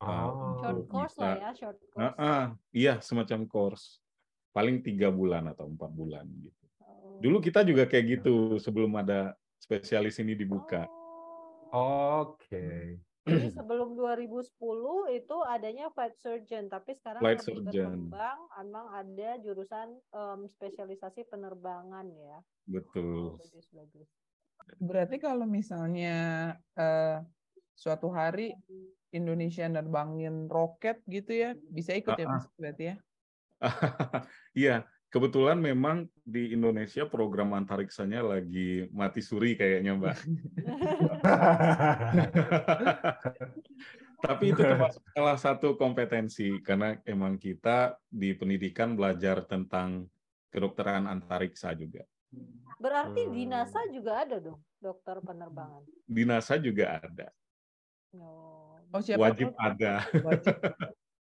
[0.00, 0.58] Oh.
[0.58, 1.94] Short course bisa- lah ya, short course.
[2.00, 4.00] Ah, ah, iya, semacam course.
[4.50, 6.64] Paling tiga bulan atau empat bulan gitu.
[6.82, 7.20] Oh.
[7.20, 10.88] Dulu kita juga kayak gitu sebelum ada spesialis ini dibuka.
[11.70, 12.34] Oh.
[12.34, 12.96] Oke.
[13.22, 17.70] Jadi sebelum 2010 itu adanya flight surgeon, tapi sekarang Flight lebih surgeon.
[17.70, 22.38] berkembang, emang ada jurusan em, spesialisasi penerbangan ya.
[22.66, 23.38] Betul.
[23.38, 24.08] Bagus, bagus.
[24.82, 26.14] Berarti kalau misalnya
[26.74, 27.22] eh,
[27.78, 28.58] suatu hari
[29.14, 32.42] Indonesia nerbangin roket gitu ya, bisa ikut ya Ah, ah.
[32.42, 32.96] Mas berarti ya?
[34.58, 40.16] Iya, kebetulan memang di Indonesia program antariksanya lagi mati suri kayaknya, Mbak.
[44.22, 50.06] Tapi itu termasuk salah satu kompetensi karena emang kita di pendidikan belajar tentang
[50.48, 52.06] kedokteran antariksa juga.
[52.78, 53.52] Berarti di Hmm.
[53.52, 55.82] NASA juga ada dong dokter penerbangan.
[56.06, 57.28] Di NASA juga ada,
[58.12, 58.76] Oh.
[58.92, 60.04] Oh siapa wajib ada.
[60.20, 60.54] wajib.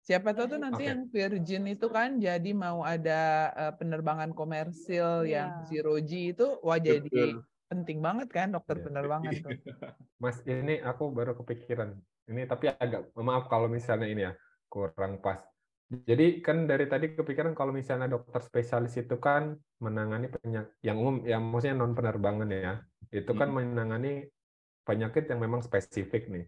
[0.05, 0.91] Siapa tahu tuh nanti Oke.
[0.93, 5.65] yang Virgin itu kan jadi mau ada eh, penerbangan komersil yang Iya.
[5.65, 7.41] zero G itu wah jadi Betul.
[7.73, 8.85] penting banget kan dokter Iya.
[8.85, 9.53] penerbangan tuh.
[10.23, 11.97] Mas, ini aku baru kepikiran.
[12.29, 14.33] Ini tapi agak maaf kalau misalnya ini ya
[14.69, 15.41] kurang pas.
[15.89, 21.17] Jadi kan dari tadi kepikiran kalau misalnya dokter spesialis itu kan menangani penyakit yang umum,
[21.25, 22.75] yang maksudnya non penerbangan ya.
[23.09, 23.73] Itu kan Hmm.
[23.73, 24.29] menangani
[24.85, 26.45] penyakit yang memang spesifik nih.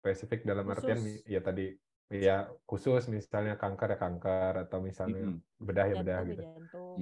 [0.00, 1.24] Spesifik dalam artian Khusus.
[1.24, 1.72] ya tadi
[2.08, 5.40] ya khusus misalnya kanker ya kanker atau misalnya Mm-mm.
[5.60, 6.42] bedah ya bedah jantung gitu.
[6.44, 6.98] jantung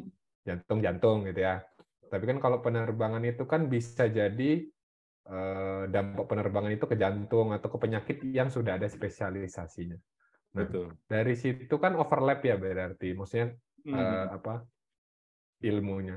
[0.47, 1.57] jantung jantung gitu ya.
[2.11, 4.51] Tapi kan kalau penerbangan itu kan bisa jadi
[5.31, 9.99] eh, dampak penerbangan itu ke jantung atau ke penyakit yang sudah ada spesialisasinya.
[10.57, 10.87] Nah, Betul.
[11.11, 13.55] dari situ kan overlap ya berarti, maksudnya
[13.91, 14.37] eh, Mhm.
[14.37, 14.53] apa
[15.65, 16.17] ilmunya.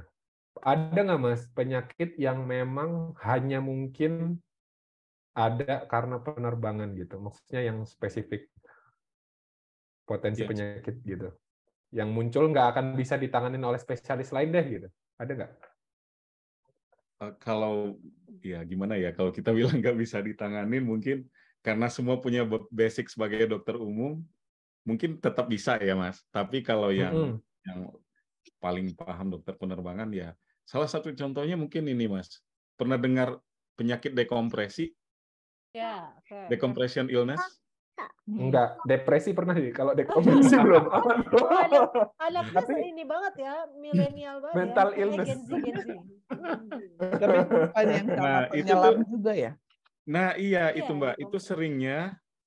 [0.74, 4.42] Ada nggak mas penyakit yang memang hanya mungkin
[5.38, 8.50] ada karena penerbangan gitu, maksudnya yang spesifik
[10.10, 10.50] potensi Yes.
[10.50, 11.28] penyakit gitu,
[12.00, 14.88] yang muncul nggak akan bisa ditanganin oleh spesialis lain deh gitu,
[15.22, 15.52] ada nggak?
[17.20, 18.00] Eh, kalau
[18.40, 21.18] ya gimana ya kalau kita bilang nggak bisa ditanganin mungkin
[21.66, 24.24] karena semua punya basic sebagai dokter umum
[24.88, 27.42] mungkin tetap bisa ya mas tapi kalau yang Mm-mm.
[27.68, 27.80] yang
[28.64, 30.30] paling paham dokter penerbangan ya
[30.64, 32.42] salah satu contohnya mungkin ini mas
[32.80, 33.44] pernah dengar
[33.80, 34.96] penyakit dekompresi
[35.74, 36.40] ya oke.
[36.52, 37.62] decompression illness
[38.30, 39.72] Enggak, depresi pernah sih.
[39.72, 40.86] Kalau dekompresi belum.
[40.86, 41.02] Oh,
[41.50, 44.94] anak- anaknya Tapi- ini banget ya milenial banget Mental ya.
[44.94, 45.28] Eh, illness.
[45.28, 45.88] Gen Z, Gen Z.
[47.74, 49.52] Tapi yang sama Nah, itu penyelam juga ya.
[50.06, 51.14] Nah, iya Iya, itu Mbak.
[51.16, 51.98] iya, Itu seringnya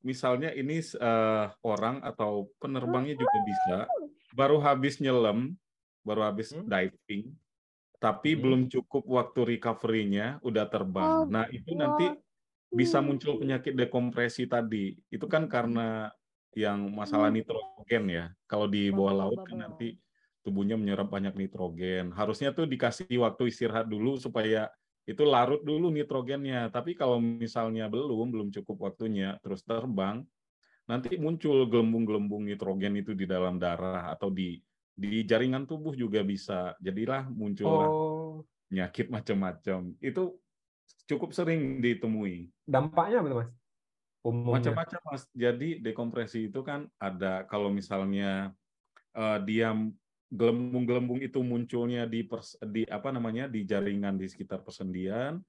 [0.02, 3.76] misalnya ini eh, orang atau penerbangnya juga bisa
[4.32, 5.54] baru habis nyelam,
[6.00, 6.62] baru habis Hmm.
[6.64, 7.34] diving,
[7.98, 8.40] tapi Hmm.
[8.40, 11.26] belum cukup waktu recovery-nya udah terbang.
[11.28, 12.06] Nah, itu nanti
[12.72, 14.96] bisa muncul penyakit dekompresi tadi.
[15.12, 16.08] Itu kan karena
[16.56, 18.24] yang masalah nitrogen ya.
[18.48, 20.00] Kalau di bawah laut kan nanti
[20.42, 22.10] tubuhnya menyerap banyak nitrogen.
[22.16, 24.72] Harusnya tuh dikasih waktu istirahat dulu supaya
[25.04, 26.72] itu larut dulu nitrogennya.
[26.72, 30.24] Tapi kalau misalnya belum, belum cukup waktunya, terus terbang,
[30.88, 34.58] nanti muncul gelembung-gelembung nitrogen itu di dalam darah atau di
[34.92, 36.76] di jaringan tubuh juga bisa.
[36.80, 39.96] Jadilah muncullah Oh, penyakit macam-macam.
[40.00, 40.40] Itu
[41.06, 42.48] cukup sering ditemui.
[42.64, 43.50] dampaknya apa Mas?
[44.22, 45.22] Macam-macam Mas.
[45.34, 48.54] Jadi dekompresi itu kan ada kalau misalnya
[49.12, 49.74] eh, dia
[50.32, 55.42] gelembung-gelembung itu munculnya di pers- di apa namanya di jaringan di sekitar persendian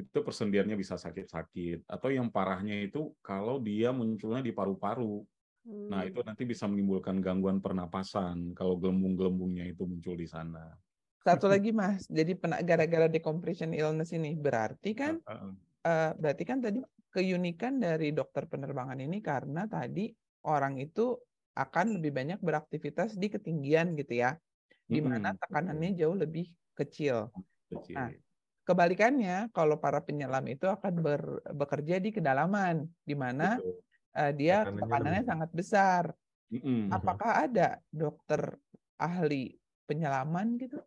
[0.00, 5.20] itu persendiannya bisa sakit-sakit atau yang parahnya itu kalau dia munculnya di paru-paru.
[5.60, 6.08] Nah, Hmm.
[6.08, 10.72] itu nanti bisa menimbulkan gangguan pernapasan kalau gelembung-gelembungnya itu muncul di sana.
[11.20, 12.32] Satu lagi Mas, jadi
[12.64, 15.52] gara-gara decompression illness ini berarti kan Heeh.
[15.84, 16.80] eh, berarti kan tadi
[17.10, 20.08] keunikan dari dokter penerbangan ini karena tadi
[20.46, 21.18] orang itu
[21.58, 24.38] akan lebih banyak beraktivitas di ketinggian gitu ya,
[24.86, 27.28] di mana tekanannya jauh lebih kecil.
[27.68, 27.96] kecil.
[27.98, 28.10] Nah,
[28.60, 33.82] Kebalikannya, kalau para penyelam itu akan ber- bekerja di kedalaman, di mana Betul.
[34.14, 36.04] eh, dia Tekanannya tekanannya sangat besar.
[36.54, 36.86] Mm-mm.
[36.94, 38.62] Apakah ada dokter
[38.94, 39.58] ahli
[39.90, 40.78] penyelaman gitu?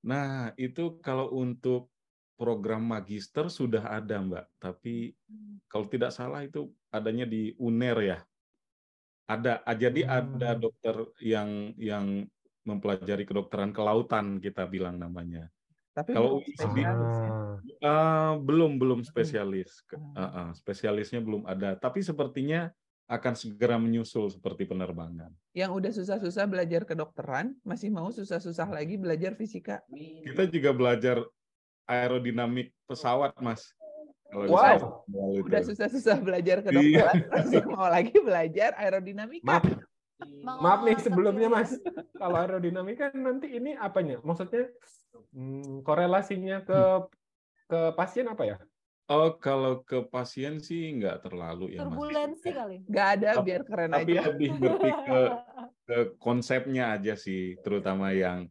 [0.00, 1.92] Nah, itu kalau untuk
[2.40, 4.44] program magister sudah ada, Mbak.
[4.56, 5.12] Tapi
[5.68, 8.18] kalau tidak salah itu adanya di UNER ya.
[9.30, 10.60] Ada, jadi ada Hmm.
[10.66, 12.26] dokter yang yang
[12.66, 15.52] mempelajari kedokteran kelautan kita bilang namanya.
[15.94, 16.92] Tapi Kalau belum UISB ya.
[17.84, 20.16] Ah, belum belum spesialis, Hmm.
[20.16, 21.76] eh, eh, spesialisnya belum ada.
[21.76, 22.72] Tapi sepertinya
[23.10, 25.34] akan segera menyusul seperti penerbangan.
[25.50, 29.82] Yang udah susah-susah belajar kedokteran, masih mau susah-susah lagi belajar fisika.
[30.22, 31.18] Kita juga belajar
[31.90, 33.74] aerodinamik pesawat, Mas.
[34.30, 35.02] Kalau Wow.
[35.42, 36.66] Udah susah-susah belajar Iya.
[36.70, 39.42] kedokteran, masih mau lagi belajar aerodinamika.
[39.42, 39.66] maaf,
[40.62, 41.54] maaf nih sebelumnya, ya.
[41.58, 41.70] Mas.
[42.14, 44.22] Kalau aerodinamika nanti ini apanya?
[44.22, 44.70] Maksudnya
[45.34, 46.80] hmm, korelasinya ke
[47.66, 48.56] ke pasien apa ya?
[49.10, 51.98] Oh, kalau ke pasien sih nggak terlalu ya, Mas.
[51.98, 52.76] Turbulensi kali.
[52.86, 54.22] Gak ada, Tapi- biar keren Tapi aja.
[54.30, 55.20] lebih ngerti ke,
[55.82, 58.46] ke konsepnya aja sih, terutama yang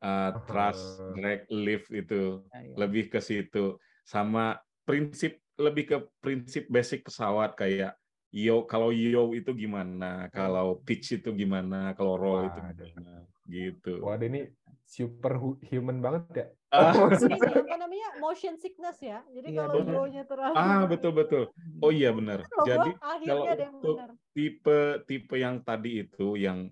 [0.00, 1.12] uh, thrust, Ah.
[1.12, 2.72] drag, lift itu Nah, ya.
[2.78, 3.76] lebih ke situ.
[4.00, 7.92] Sama prinsip lebih ke prinsip basic pesawat kayak
[8.30, 13.98] yo kalau yo itu gimana, kalau pitch itu gimana, kalau roll itu gimana, gitu.
[14.00, 14.40] Waduh ini
[14.86, 16.46] super hu- human banget ya.
[16.68, 19.24] Ini apa namanya motion sickness ya.
[19.32, 19.94] Jadi Iya, kalau benar.
[19.96, 21.42] go-nya terlalu ah betul betul.
[21.80, 22.44] Oh iya benar.
[22.44, 24.10] Jadi akhirnya kalau ada yang untuk benar.
[24.36, 26.68] tipe tipe yang tadi itu yang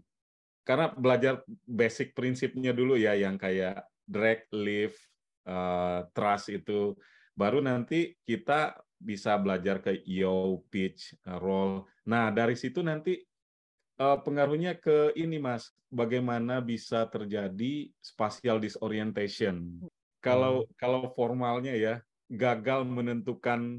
[0.67, 5.01] karena belajar basic prinsipnya dulu ya yang kayak drag, lift,
[5.49, 6.93] eh, thrust itu
[7.33, 11.85] baru nanti kita bisa belajar ke yaw, pitch, eh, roll.
[12.09, 13.17] Nah, dari situ nanti
[13.97, 19.81] eh, pengaruhnya ke ini Mas, bagaimana bisa terjadi spatial disorientation.
[20.27, 21.95] Kalau kalau formalnya ya
[22.27, 23.79] gagal menentukan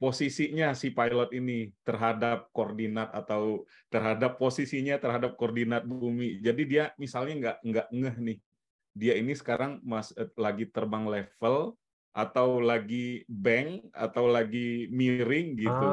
[0.00, 6.40] posisinya si pilot ini terhadap koordinat atau terhadap posisinya terhadap koordinat bumi.
[6.40, 8.38] Jadi dia misalnya nggak nggak ngeh nih,
[8.96, 11.76] dia ini sekarang mas eh, lagi terbang level
[12.10, 15.86] atau lagi bang atau lagi miring gitu.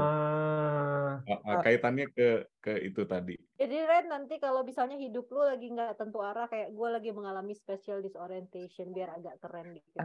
[1.27, 3.37] Ah, Kaitannya ke ke itu tadi.
[3.57, 7.53] Jadi Ren nanti kalau misalnya hidup lu lagi nggak tentu arah kayak gue lagi mengalami
[7.53, 9.97] special disorientation biar agak keren gitu.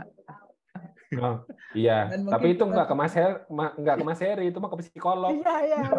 [1.20, 1.44] oh,
[1.76, 2.08] iya.
[2.12, 5.32] Dan Tapi itu nggak ke Mas Heri, nggak ke Mas Heri, itu mah ke psikolog.
[5.32, 5.80] Iya iya.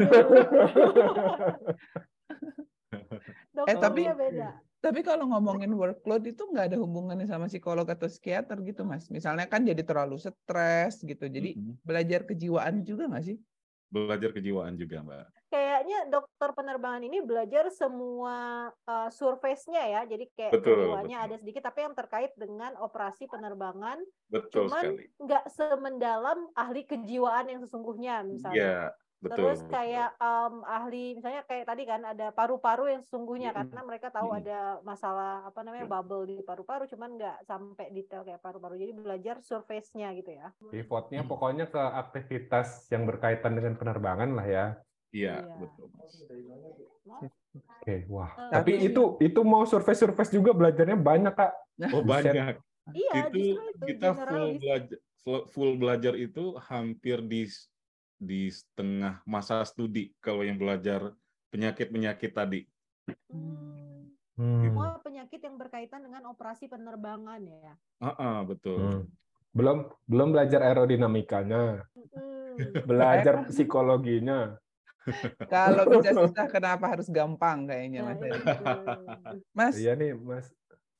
[3.54, 4.50] Eh, tapi- beda.
[4.84, 9.08] Tapi kalau ngomongin workload itu nggak ada hubungannya sama psikolog atau psikiater gitu, Mas.
[9.08, 11.24] Misalnya kan jadi terlalu stres gitu.
[11.32, 11.80] Jadi Mm-mm.
[11.88, 13.40] belajar kejiwaan juga nggak sih?
[13.88, 15.26] Belajar kejiwaan juga, Mbak.
[15.54, 20.02] Kayaknya dokter penerbangan ini belajar semua uh, surface-nya ya.
[20.04, 21.28] Jadi kayak Betul, kejiwaannya betul.
[21.32, 25.06] ada sedikit tapi yang terkait dengan operasi penerbangan Betul cuman sekali.
[25.16, 28.60] nggak semendalam ahli kejiwaan yang sesungguhnya misalnya.
[28.60, 28.80] Iya,
[29.24, 29.38] betul.
[29.40, 33.72] Terus kayak em, ahli misalnya kayak tadi kan ada paru-paru yang sesungguhnya Mm-mm.
[33.72, 34.42] karena mereka tahu Mm-mm.
[34.44, 38.76] ada masalah apa namanya bubble di paru-paru cuman nggak sampai detail kayak paru-paru.
[38.76, 40.52] Jadi belajar surface-nya gitu ya.
[40.68, 44.66] Pivotnya pokoknya ke aktivitas yang berkaitan dengan penerbangan lah ya.
[45.14, 45.56] Iya, Iya.
[45.62, 45.88] betul.
[45.96, 47.32] Mas.
[47.54, 48.32] Oke, wah.
[48.34, 51.52] Eh, Tapi Tapi- itu itu mau survei-survei juga belajarnya banyak, Kak.
[51.94, 52.34] Oh, Buset.
[52.34, 52.56] banyak.
[52.92, 57.48] Iya, itu itu kita full belajar full belajar itu hampir di
[58.24, 61.14] di setengah masa studi kalau yang belajar
[61.52, 62.62] penyakit-penyakit tadi.
[63.30, 64.10] Hmm.
[64.34, 64.66] Hmm.
[64.66, 67.78] Semua penyakit yang berkaitan dengan operasi penerbangan ya.
[68.02, 68.82] Ah, ah, betul.
[68.82, 69.02] Hmm.
[69.54, 72.58] Belum belum belajar aerodinamikanya, Hmm.
[72.90, 74.58] belajar psikologinya.
[75.54, 78.20] Kalau bisa susah, kenapa harus gampang kayaknya, Nah, Mas?
[79.54, 80.48] Mas, Iya nih, Mas.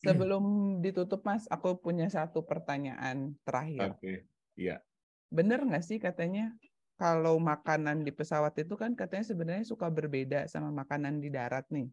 [0.04, 0.44] sebelum
[0.84, 3.96] ditutup, Mas, aku punya satu pertanyaan terakhir.
[3.96, 4.28] Oke.
[4.60, 4.84] Iya.
[5.34, 6.54] Bener nggak sih katanya
[7.00, 11.88] kalau makanan di pesawat itu kan katanya sebenarnya suka berbeda sama makanan di darat nih?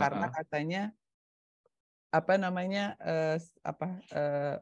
[0.00, 0.36] Karena Ha-ha.
[0.38, 0.80] katanya
[2.14, 4.54] apa namanya eh, s- apa eh,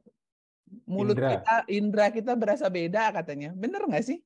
[0.89, 1.31] mulut Indra.
[1.37, 3.53] kita indra kita berasa beda katanya.
[3.57, 4.19] Bener nggak sih?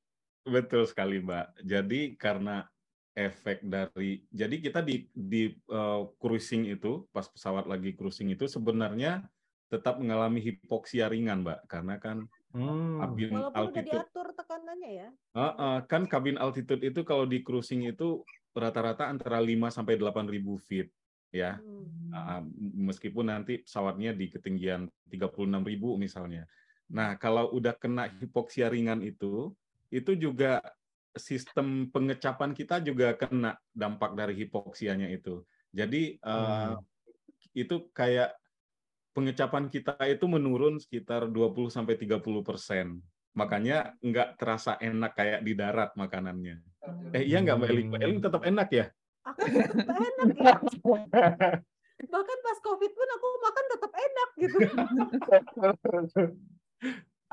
[0.46, 1.66] Betul sekali, Mbak.
[1.66, 2.70] Jadi karena
[3.16, 9.26] efek dari jadi kita di di eh, cruising itu pas pesawat lagi cruising itu sebenarnya
[9.66, 12.16] tetap mengalami hipoksia ringan, Mbak, karena kan
[12.54, 13.02] Hmm.
[13.02, 15.08] kabin Walaupun udah altitude diatur tekanannya ya.
[15.36, 18.24] Heeh, kan kabin altitude itu kalau di cruising itu
[18.56, 20.88] rata-rata antara 5 sampai 8.000 feet
[21.28, 21.60] ya.
[21.60, 22.08] Hmm.
[22.14, 26.48] Ah, meskipun nanti pesawatnya di ketinggian 36.000 misalnya.
[26.88, 29.52] Nah, kalau udah kena hipoksia ringan itu,
[29.92, 30.64] itu juga
[31.12, 35.44] sistem pengecapan kita juga kena dampak dari hipoksianya itu.
[35.76, 36.80] Jadi eh, Hmm.
[37.52, 38.36] itu kayak
[39.16, 43.00] pengecapan kita itu menurun sekitar 20 sampai 30 persen.
[43.32, 46.60] Makanya nggak terasa enak kayak di darat makanannya.
[47.16, 47.88] Eh iya nggak Mbak Eling?
[47.88, 48.92] Mbak Eling tetap enak ya?
[49.24, 50.52] Aku tetap enak ya.
[52.12, 54.58] Bahkan pas COVID pun aku makan tetap enak gitu.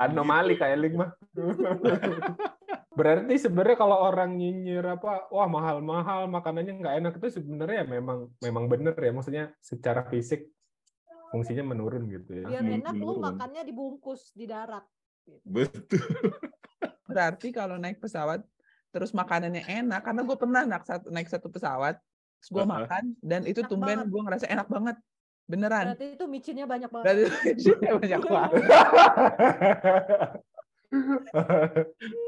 [0.00, 1.12] Anomali kayak Eling mah.
[2.98, 8.30] Berarti sebenarnya kalau orang nyinyir apa, wah mahal-mahal makanannya nggak enak itu sebenarnya ya memang
[8.38, 10.46] memang bener ya, maksudnya secara fisik
[11.34, 12.46] fungsinya menurun gitu ya.
[12.46, 13.24] Biar enak lu menurun.
[13.34, 14.86] makannya dibungkus di darat.
[15.42, 15.98] Betul.
[17.10, 18.46] Berarti kalau naik pesawat
[18.94, 21.98] terus makanannya enak karena gue pernah naik satu naik satu pesawat
[22.38, 24.96] terus gue makan dan itu Enak tumben gue ngerasa enak banget
[25.50, 27.04] beneran Berarti itu micinnya banyak banget.
[27.04, 27.24] berarti
[27.58, 28.62] isinya banyak banget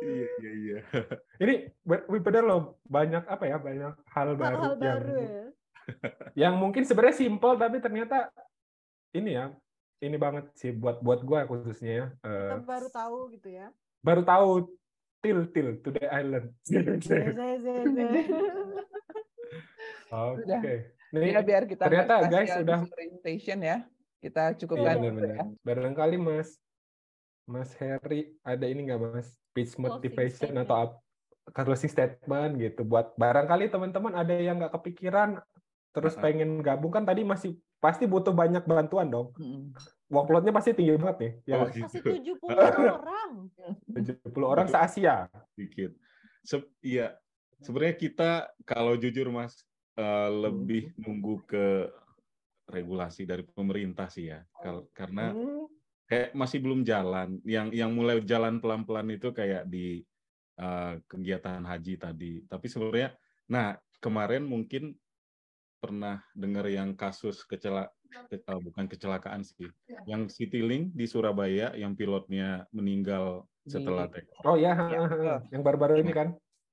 [0.03, 0.79] Iya iya iya.
[1.39, 1.55] Ini
[2.19, 5.45] bener loh banyak apa ya banyak hal baru Hal-hal yang baru ya.
[6.51, 8.27] yang mungkin sebenarnya simpel tapi ternyata
[9.17, 9.47] ini ya
[9.99, 12.07] ini banget sih buat buat gua khususnya ya.
[12.21, 13.67] Eh, Kita baru tahu gitu ya.
[14.01, 14.49] baru tahu
[15.19, 16.53] til til to the island.
[20.07, 20.43] Oke.
[20.45, 20.61] Udah.
[21.07, 23.77] Nih, ya biar kita ternyata guys spasial udah disorientation ya
[24.19, 25.31] kita Iya cukupkan dulu benar-benar.
[25.33, 26.49] ya Barangkali Mas
[27.45, 30.67] Mas Heri ada ini nggak Mas speech Closing motivation statement.
[30.67, 31.01] atau ap-
[31.55, 35.39] closing statement gitu buat barangkali teman-teman ada yang nggak kepikiran
[35.95, 37.55] terus pengen gabung kan tadi masih
[37.87, 39.31] pasti butuh banyak bantuan dong.
[39.39, 39.71] Mm-mm.
[40.07, 41.33] Workload-nya pasti tinggi banget nih.
[41.47, 42.11] Ya, Oh, Masih gitu.
[42.11, 42.51] 70
[42.99, 43.31] orang.
[43.95, 45.31] 70 orang se-Asia.
[45.55, 45.95] Sedikit.
[46.43, 47.15] Se- iya.
[47.57, 48.31] Sebenarnya kita
[48.63, 49.63] kalau jujur Mas
[49.95, 51.67] eh, lebih nunggu ke
[52.67, 54.43] regulasi dari pemerintah sih ya.
[54.59, 55.71] Kal- Karena Hmm.
[56.05, 57.39] kayak masih belum jalan.
[57.43, 60.03] Yang yang mulai jalan pelan-pelan itu kayak di
[60.57, 62.33] eh, kegiatan haji tadi.
[62.45, 63.13] Tapi sebenarnya,
[63.47, 64.97] nah kemarin mungkin
[65.87, 67.95] pernah dengar yang kasus kecela
[68.27, 69.71] ke- eh, bukan kecelakaan sih,
[70.11, 74.43] yang Citylink di Surabaya yang pilotnya meninggal setelah take off.
[74.43, 76.29] Oh ya, Iya, yang baru-baru ini kan.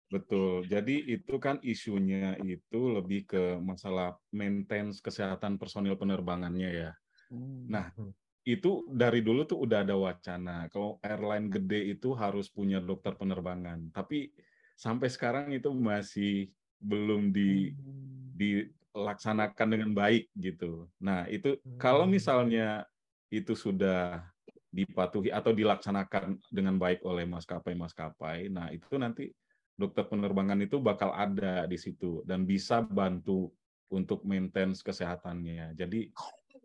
[0.10, 0.66] Betul.
[0.70, 6.92] Jadi itu kan isunya itu lebih ke masalah maintenance kesehatan personil penerbangannya ya.
[7.34, 7.66] Hmm.
[7.66, 7.90] Nah,
[8.46, 13.90] itu dari dulu tuh udah ada wacana kalau airline gede itu harus punya dokter penerbangan.
[13.90, 14.30] Tapi
[14.78, 18.74] sampai sekarang itu masih belum di Hmm.
[18.94, 20.88] Dilaksanakan dengan baik gitu.
[21.02, 22.14] Nah, itu kalau Hmm.
[22.14, 22.86] misalnya
[23.34, 24.30] itu sudah
[24.70, 29.30] dipatuhi atau dilaksanakan dengan baik oleh maskapai-maskapai, nah itu nanti
[29.74, 33.50] dokter penerbangan itu bakal ada di situ dan bisa bantu
[33.90, 35.74] untuk maintenance kesehatannya.
[35.78, 36.10] Jadi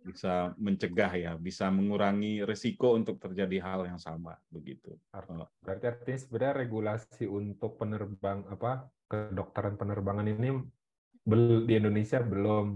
[0.05, 4.97] bisa mencegah ya, bisa mengurangi resiko untuk terjadi hal yang sama begitu.
[5.61, 10.49] Berarti artinya sebenarnya regulasi untuk penerbang apa kedokteran penerbangan ini
[11.69, 12.67] di Indonesia belum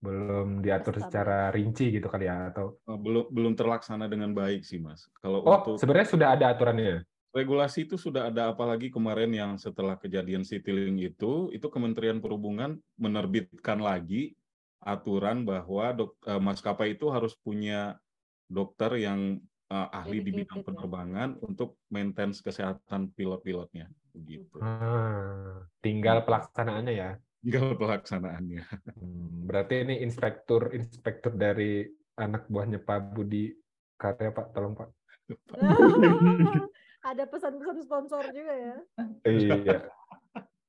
[0.00, 1.04] belum diatur Stabil.
[1.12, 5.04] secara rinci gitu kali ya atau Eh, Belum belum terlaksana dengan baik sih, Mas.
[5.20, 9.94] Kalau oh untuk sebenarnya sudah ada aturannya regulasi itu sudah ada apalagi kemarin yang setelah
[9.94, 14.34] kejadian Citylink itu itu Kementerian Perhubungan menerbitkan lagi
[14.80, 18.00] aturan bahwa dok, eh, maskapai itu harus punya
[18.48, 19.38] dokter yang
[19.70, 20.66] eh, ahli di bidang ya.
[20.66, 24.58] penerbangan untuk maintenance kesehatan pilot-pilotnya begitu.
[24.58, 27.10] Ah, tinggal pelaksanaannya ya
[27.40, 28.64] Tinggal pelaksanaannya.
[28.96, 31.88] Hmm, berarti ini inspektur inspektur dari
[32.20, 33.48] anak buahnya Pak Budi
[33.96, 34.88] Karya Pak tolong Pak
[37.10, 38.76] Ada pesan-pesan sponsor juga ya.
[39.24, 39.88] Iya.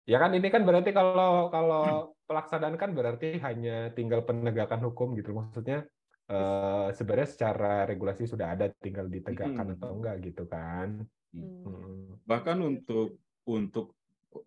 [0.07, 5.35] Ya kan ini kan berarti kalau kalau pelaksanaan kan berarti hanya tinggal penegakan hukum gitu.
[5.35, 5.83] Maksudnya
[6.31, 9.75] eh, sebenarnya secara regulasi sudah ada tinggal ditegakkan Hmm.
[9.75, 11.03] atau enggak gitu kan.
[11.35, 11.67] Hmm.
[11.67, 12.15] Hmm.
[12.23, 13.91] Bahkan untuk untuk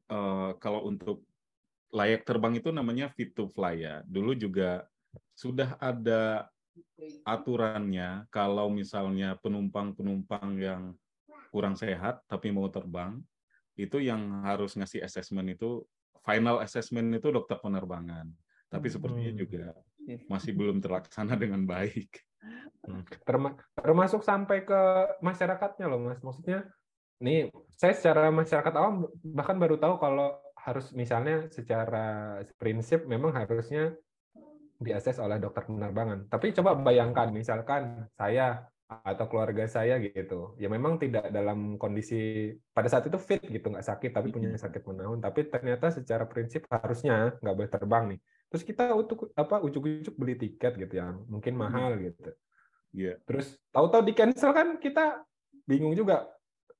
[0.09, 1.29] eh, kalau untuk
[1.95, 4.03] layak terbang itu namanya fit to fly ya.
[4.03, 4.83] Dulu juga
[5.39, 6.51] sudah ada
[7.23, 10.83] aturannya kalau misalnya penumpang-penumpang yang
[11.55, 13.23] kurang sehat tapi mau terbang
[13.79, 15.87] itu yang harus ngasih assessment itu
[16.27, 18.27] final assessment itu dokter penerbangan.
[18.67, 19.41] Tapi sepertinya Hmm.
[19.47, 19.65] juga
[20.27, 22.11] masih belum terlaksana dengan baik.
[23.23, 24.81] Terma- termasuk sampai ke
[25.23, 26.21] masyarakatnya loh Mas.
[26.21, 26.67] Maksudnya
[27.23, 33.93] nih saya secara masyarakat awam bahkan baru tahu kalau harus misalnya secara prinsip memang harusnya
[34.81, 36.27] diakses oleh dokter penerbangan.
[36.33, 42.85] Tapi coba bayangkan misalkan saya atau keluarga saya gitu, ya memang tidak dalam kondisi pada
[42.85, 47.33] saat itu fit gitu, nggak sakit tapi punya sakit menahun, tapi ternyata secara prinsip harusnya
[47.41, 48.21] nggak boleh terbang nih.
[48.53, 52.31] Terus kita untuk apa ujuk-ujuk beli tiket gitu yang mungkin mahal gitu.
[52.95, 53.19] Iya.
[53.25, 55.25] Terus tahu-tahu di cancel kan kita
[55.65, 56.29] bingung juga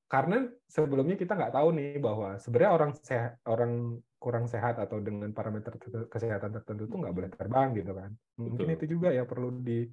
[0.05, 0.37] karena
[0.69, 3.73] sebelumnya kita nggak tahu nih bahwa sebenarnya orang sehat, orang
[4.21, 5.77] kurang sehat atau dengan parameter
[6.09, 8.11] kesehatan tertentu tuh nggak boleh terbang gitu kan.
[8.41, 8.77] Mungkin Betul.
[8.79, 9.85] itu juga ya perlu di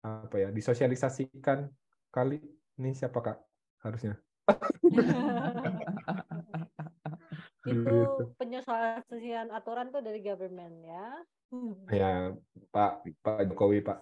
[0.00, 1.68] apa ya disosialisasikan
[2.08, 2.40] kali
[2.80, 3.38] ini siapa kak
[3.84, 4.16] harusnya
[7.68, 8.22] itu Gitu.
[8.40, 11.08] penyesuaian aturan tuh dari government ya.
[11.52, 11.76] Hmm.
[11.92, 12.32] ya
[12.72, 14.00] Pak Pak Jokowi Pak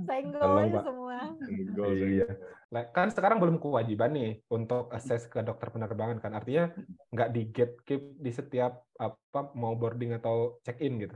[0.08, 0.84] Senggol Pak.
[0.84, 1.20] semua.
[1.48, 2.28] Iya.
[2.76, 6.36] Lah, kan sekarang belum kewajiban nih untuk akses ke dokter penerbangan kan.
[6.36, 6.76] Artinya
[7.16, 11.16] nggak di gatekeep di setiap apa mau boarding atau check in gitu.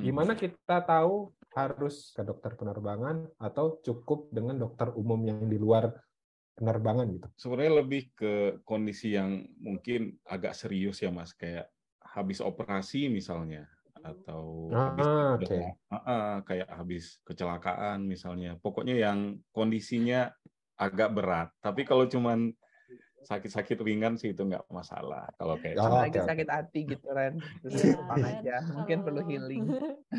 [0.00, 5.92] Gimana kita tahu harus ke dokter penerbangan atau cukup dengan dokter umum yang di luar
[6.56, 7.28] penerbangan gitu.
[7.36, 8.32] sebenarnya lebih ke
[8.64, 11.68] kondisi yang mungkin agak serius ya mas kayak
[12.00, 13.68] habis operasi misalnya
[14.00, 15.68] atau habis Ah, cedera.
[15.92, 20.32] Ah, ah, kayak habis kecelakaan misalnya pokoknya yang kondisinya
[20.76, 22.52] agak berat tapi kalau cuman
[23.26, 26.28] sakit-sakit ringan sih itu nggak masalah kalau kayak Oh, lagi oke.
[26.30, 27.34] sakit hati gitu Ren
[27.66, 28.20] Iya, kan?
[28.22, 29.64] aja mungkin perlu healing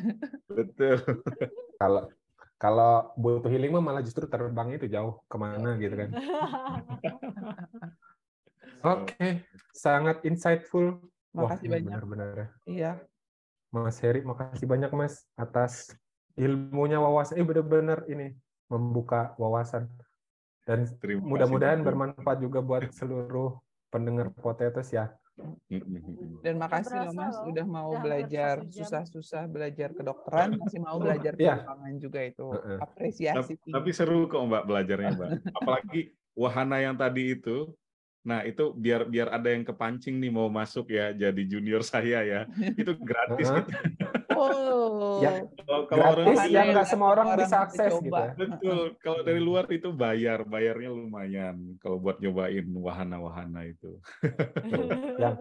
[0.58, 0.98] betul
[1.78, 2.10] Kalau
[2.58, 6.10] kalau butuh healing mah malah justru terbang itu jauh ke mana gitu kan.
[8.82, 9.46] Oke,
[9.78, 11.06] sangat insightful.
[11.38, 12.58] Wah, makasih banyak benar-benar.
[12.66, 12.92] iya
[13.70, 15.94] Mas Heri, makasih banyak Mas atas
[16.34, 17.38] ilmunya wawasan.
[17.38, 18.34] Eh benar-benar ini
[18.74, 19.86] membuka wawasan.
[20.68, 20.84] Dan
[21.24, 23.56] mudah-mudahan bermanfaat juga buat seluruh
[23.88, 25.08] pendengar Potatoes ya.
[25.70, 26.42] Mm-mm.
[26.42, 31.62] dan makasih loh mas udah mau udah belajar susah-susah belajar kedokteran masih mau belajar Iya.
[31.62, 32.48] penerbangan juga itu.
[32.82, 33.54] Apresiasi.
[33.54, 35.30] Tapi, tapi seru kok mbak belajarnya mbak.
[35.62, 36.02] Apalagi
[36.34, 37.70] wahana yang tadi itu
[38.28, 42.42] nah itu biar biar ada yang kepancing nih mau masuk ya jadi junior saya ya.
[42.76, 43.72] Itu gratis gitu.
[44.36, 45.24] oh.
[45.24, 48.04] Ya, kalau kalau orang Gratis Wahana yang nggak semua orang orang bisa akses coba.
[48.04, 48.32] gitu ya.
[48.36, 48.80] betul.
[49.00, 50.44] Kalau dari luar itu bayar.
[50.44, 53.96] Bayarnya lumayan kalau buat nyobain wahana-wahana itu.
[55.24, 55.36] Yang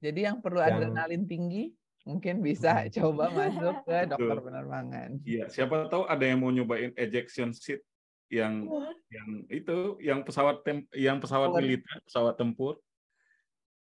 [0.00, 1.76] jadi yang perlu Yang- adrenalin tinggi
[2.08, 5.08] mungkin bisa coba masuk ke dokter penerbangan.
[5.28, 7.84] Iya siapa tahu ada yang mau nyobain ejection seat
[8.30, 8.62] yang
[9.10, 11.60] yang itu yang pesawat tem yang pesawat Tempur.
[11.60, 12.74] militer pesawat tempur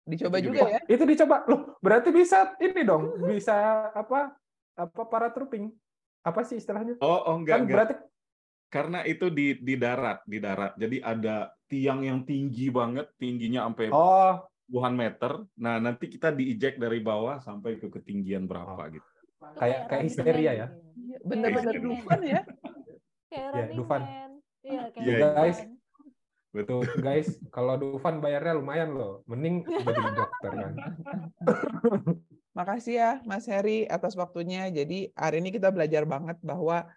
[0.05, 0.69] dicoba Itu juga juga.
[0.69, 1.61] ya itu dicoba loh.
[1.81, 3.55] Berarti bisa ini dong, bisa
[3.89, 4.37] apa
[4.77, 5.73] apa para trooping.
[6.21, 6.97] apa sih istilahnya?
[7.01, 7.73] Oh, oh enggak, Kan enggak.
[7.73, 7.95] berarti
[8.65, 10.73] Karena itu di di darat, di darat.
[10.73, 15.41] Jadi ada tiang yang tinggi banget, tingginya sampai oh puluhan meter.
[15.55, 18.89] Nah, nanti kita diijek dari bawah sampai ke ketinggian berapa Oh.
[18.89, 19.05] gitu.
[19.05, 20.67] Itu Kayak- kayak histeria ya?
[20.97, 21.73] Iya, Bener-bener.
[21.77, 22.41] Dufan ya.
[23.25, 24.01] Kayak Ya, Running Dufan.
[24.01, 24.24] Man.
[24.65, 25.59] Iya, kayak Iya, guys.
[26.55, 26.87] Betul.
[26.87, 29.21] tuh guys, kalau Dufan bayarnya lumayan loh.
[29.27, 30.73] Mending jadi dokter kan.
[32.55, 34.71] Makasih ya Mas Heri atas waktunya.
[34.71, 36.87] Jadi hari ini kita belajar banget bahwa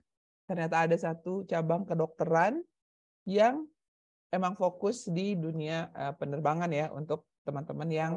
[0.46, 2.62] ternyata ada satu cabang kedokteran
[3.26, 3.66] yang
[4.30, 8.12] emang fokus di dunia eh, penerbangan ya untuk teman-teman yang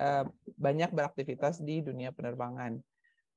[0.00, 0.24] eh,
[0.56, 2.80] banyak beraktivitas di dunia penerbangan.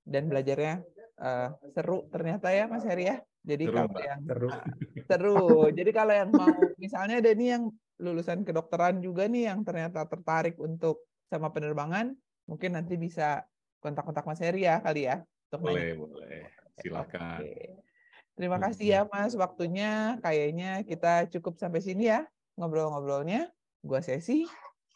[0.08, 0.80] Dan belajarnya
[1.20, 3.18] eh, seru ternyata ya Mas Heri ya.
[3.40, 4.04] Jadi Seru, kalau Mbak.
[4.04, 4.50] yang Seru.
[5.10, 5.48] seru.
[5.72, 7.64] Jadi kalau yang mau misalnya ada nih yang
[8.00, 12.16] lulusan kedokteran juga nih yang ternyata tertarik untuk sama penerbangan,
[12.48, 13.44] mungkin nanti bisa
[13.80, 15.76] kontak-kontak Mas Heri ya kali ya untuk nanya.
[15.76, 16.40] Boleh, boleh.
[16.80, 17.40] Silakan.
[17.44, 17.56] Oke.
[18.40, 20.16] Terima kasih ya Mas waktunya.
[20.24, 22.24] Kayaknya kita cukup sampai sini ya
[22.56, 23.52] ngobrol-ngobrolnya.
[23.84, 24.48] Gua Sesi.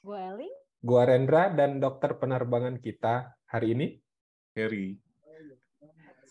[0.04, 0.52] Gue Eli.
[0.84, 3.88] Gua Rendra dan dokter penerbangan kita hari ini.
[4.56, 5.03] Harry.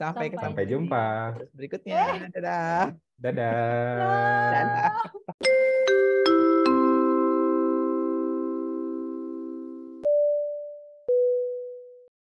[0.02, 1.06] Sampai, sampai, sampai jumpa.
[1.54, 2.02] berikutnya.
[2.10, 2.30] berikutnya.
[2.34, 2.82] Dadah.
[3.22, 3.54] Dadah.
[3.94, 4.50] Dadah.
[4.50, 4.90] Dadah.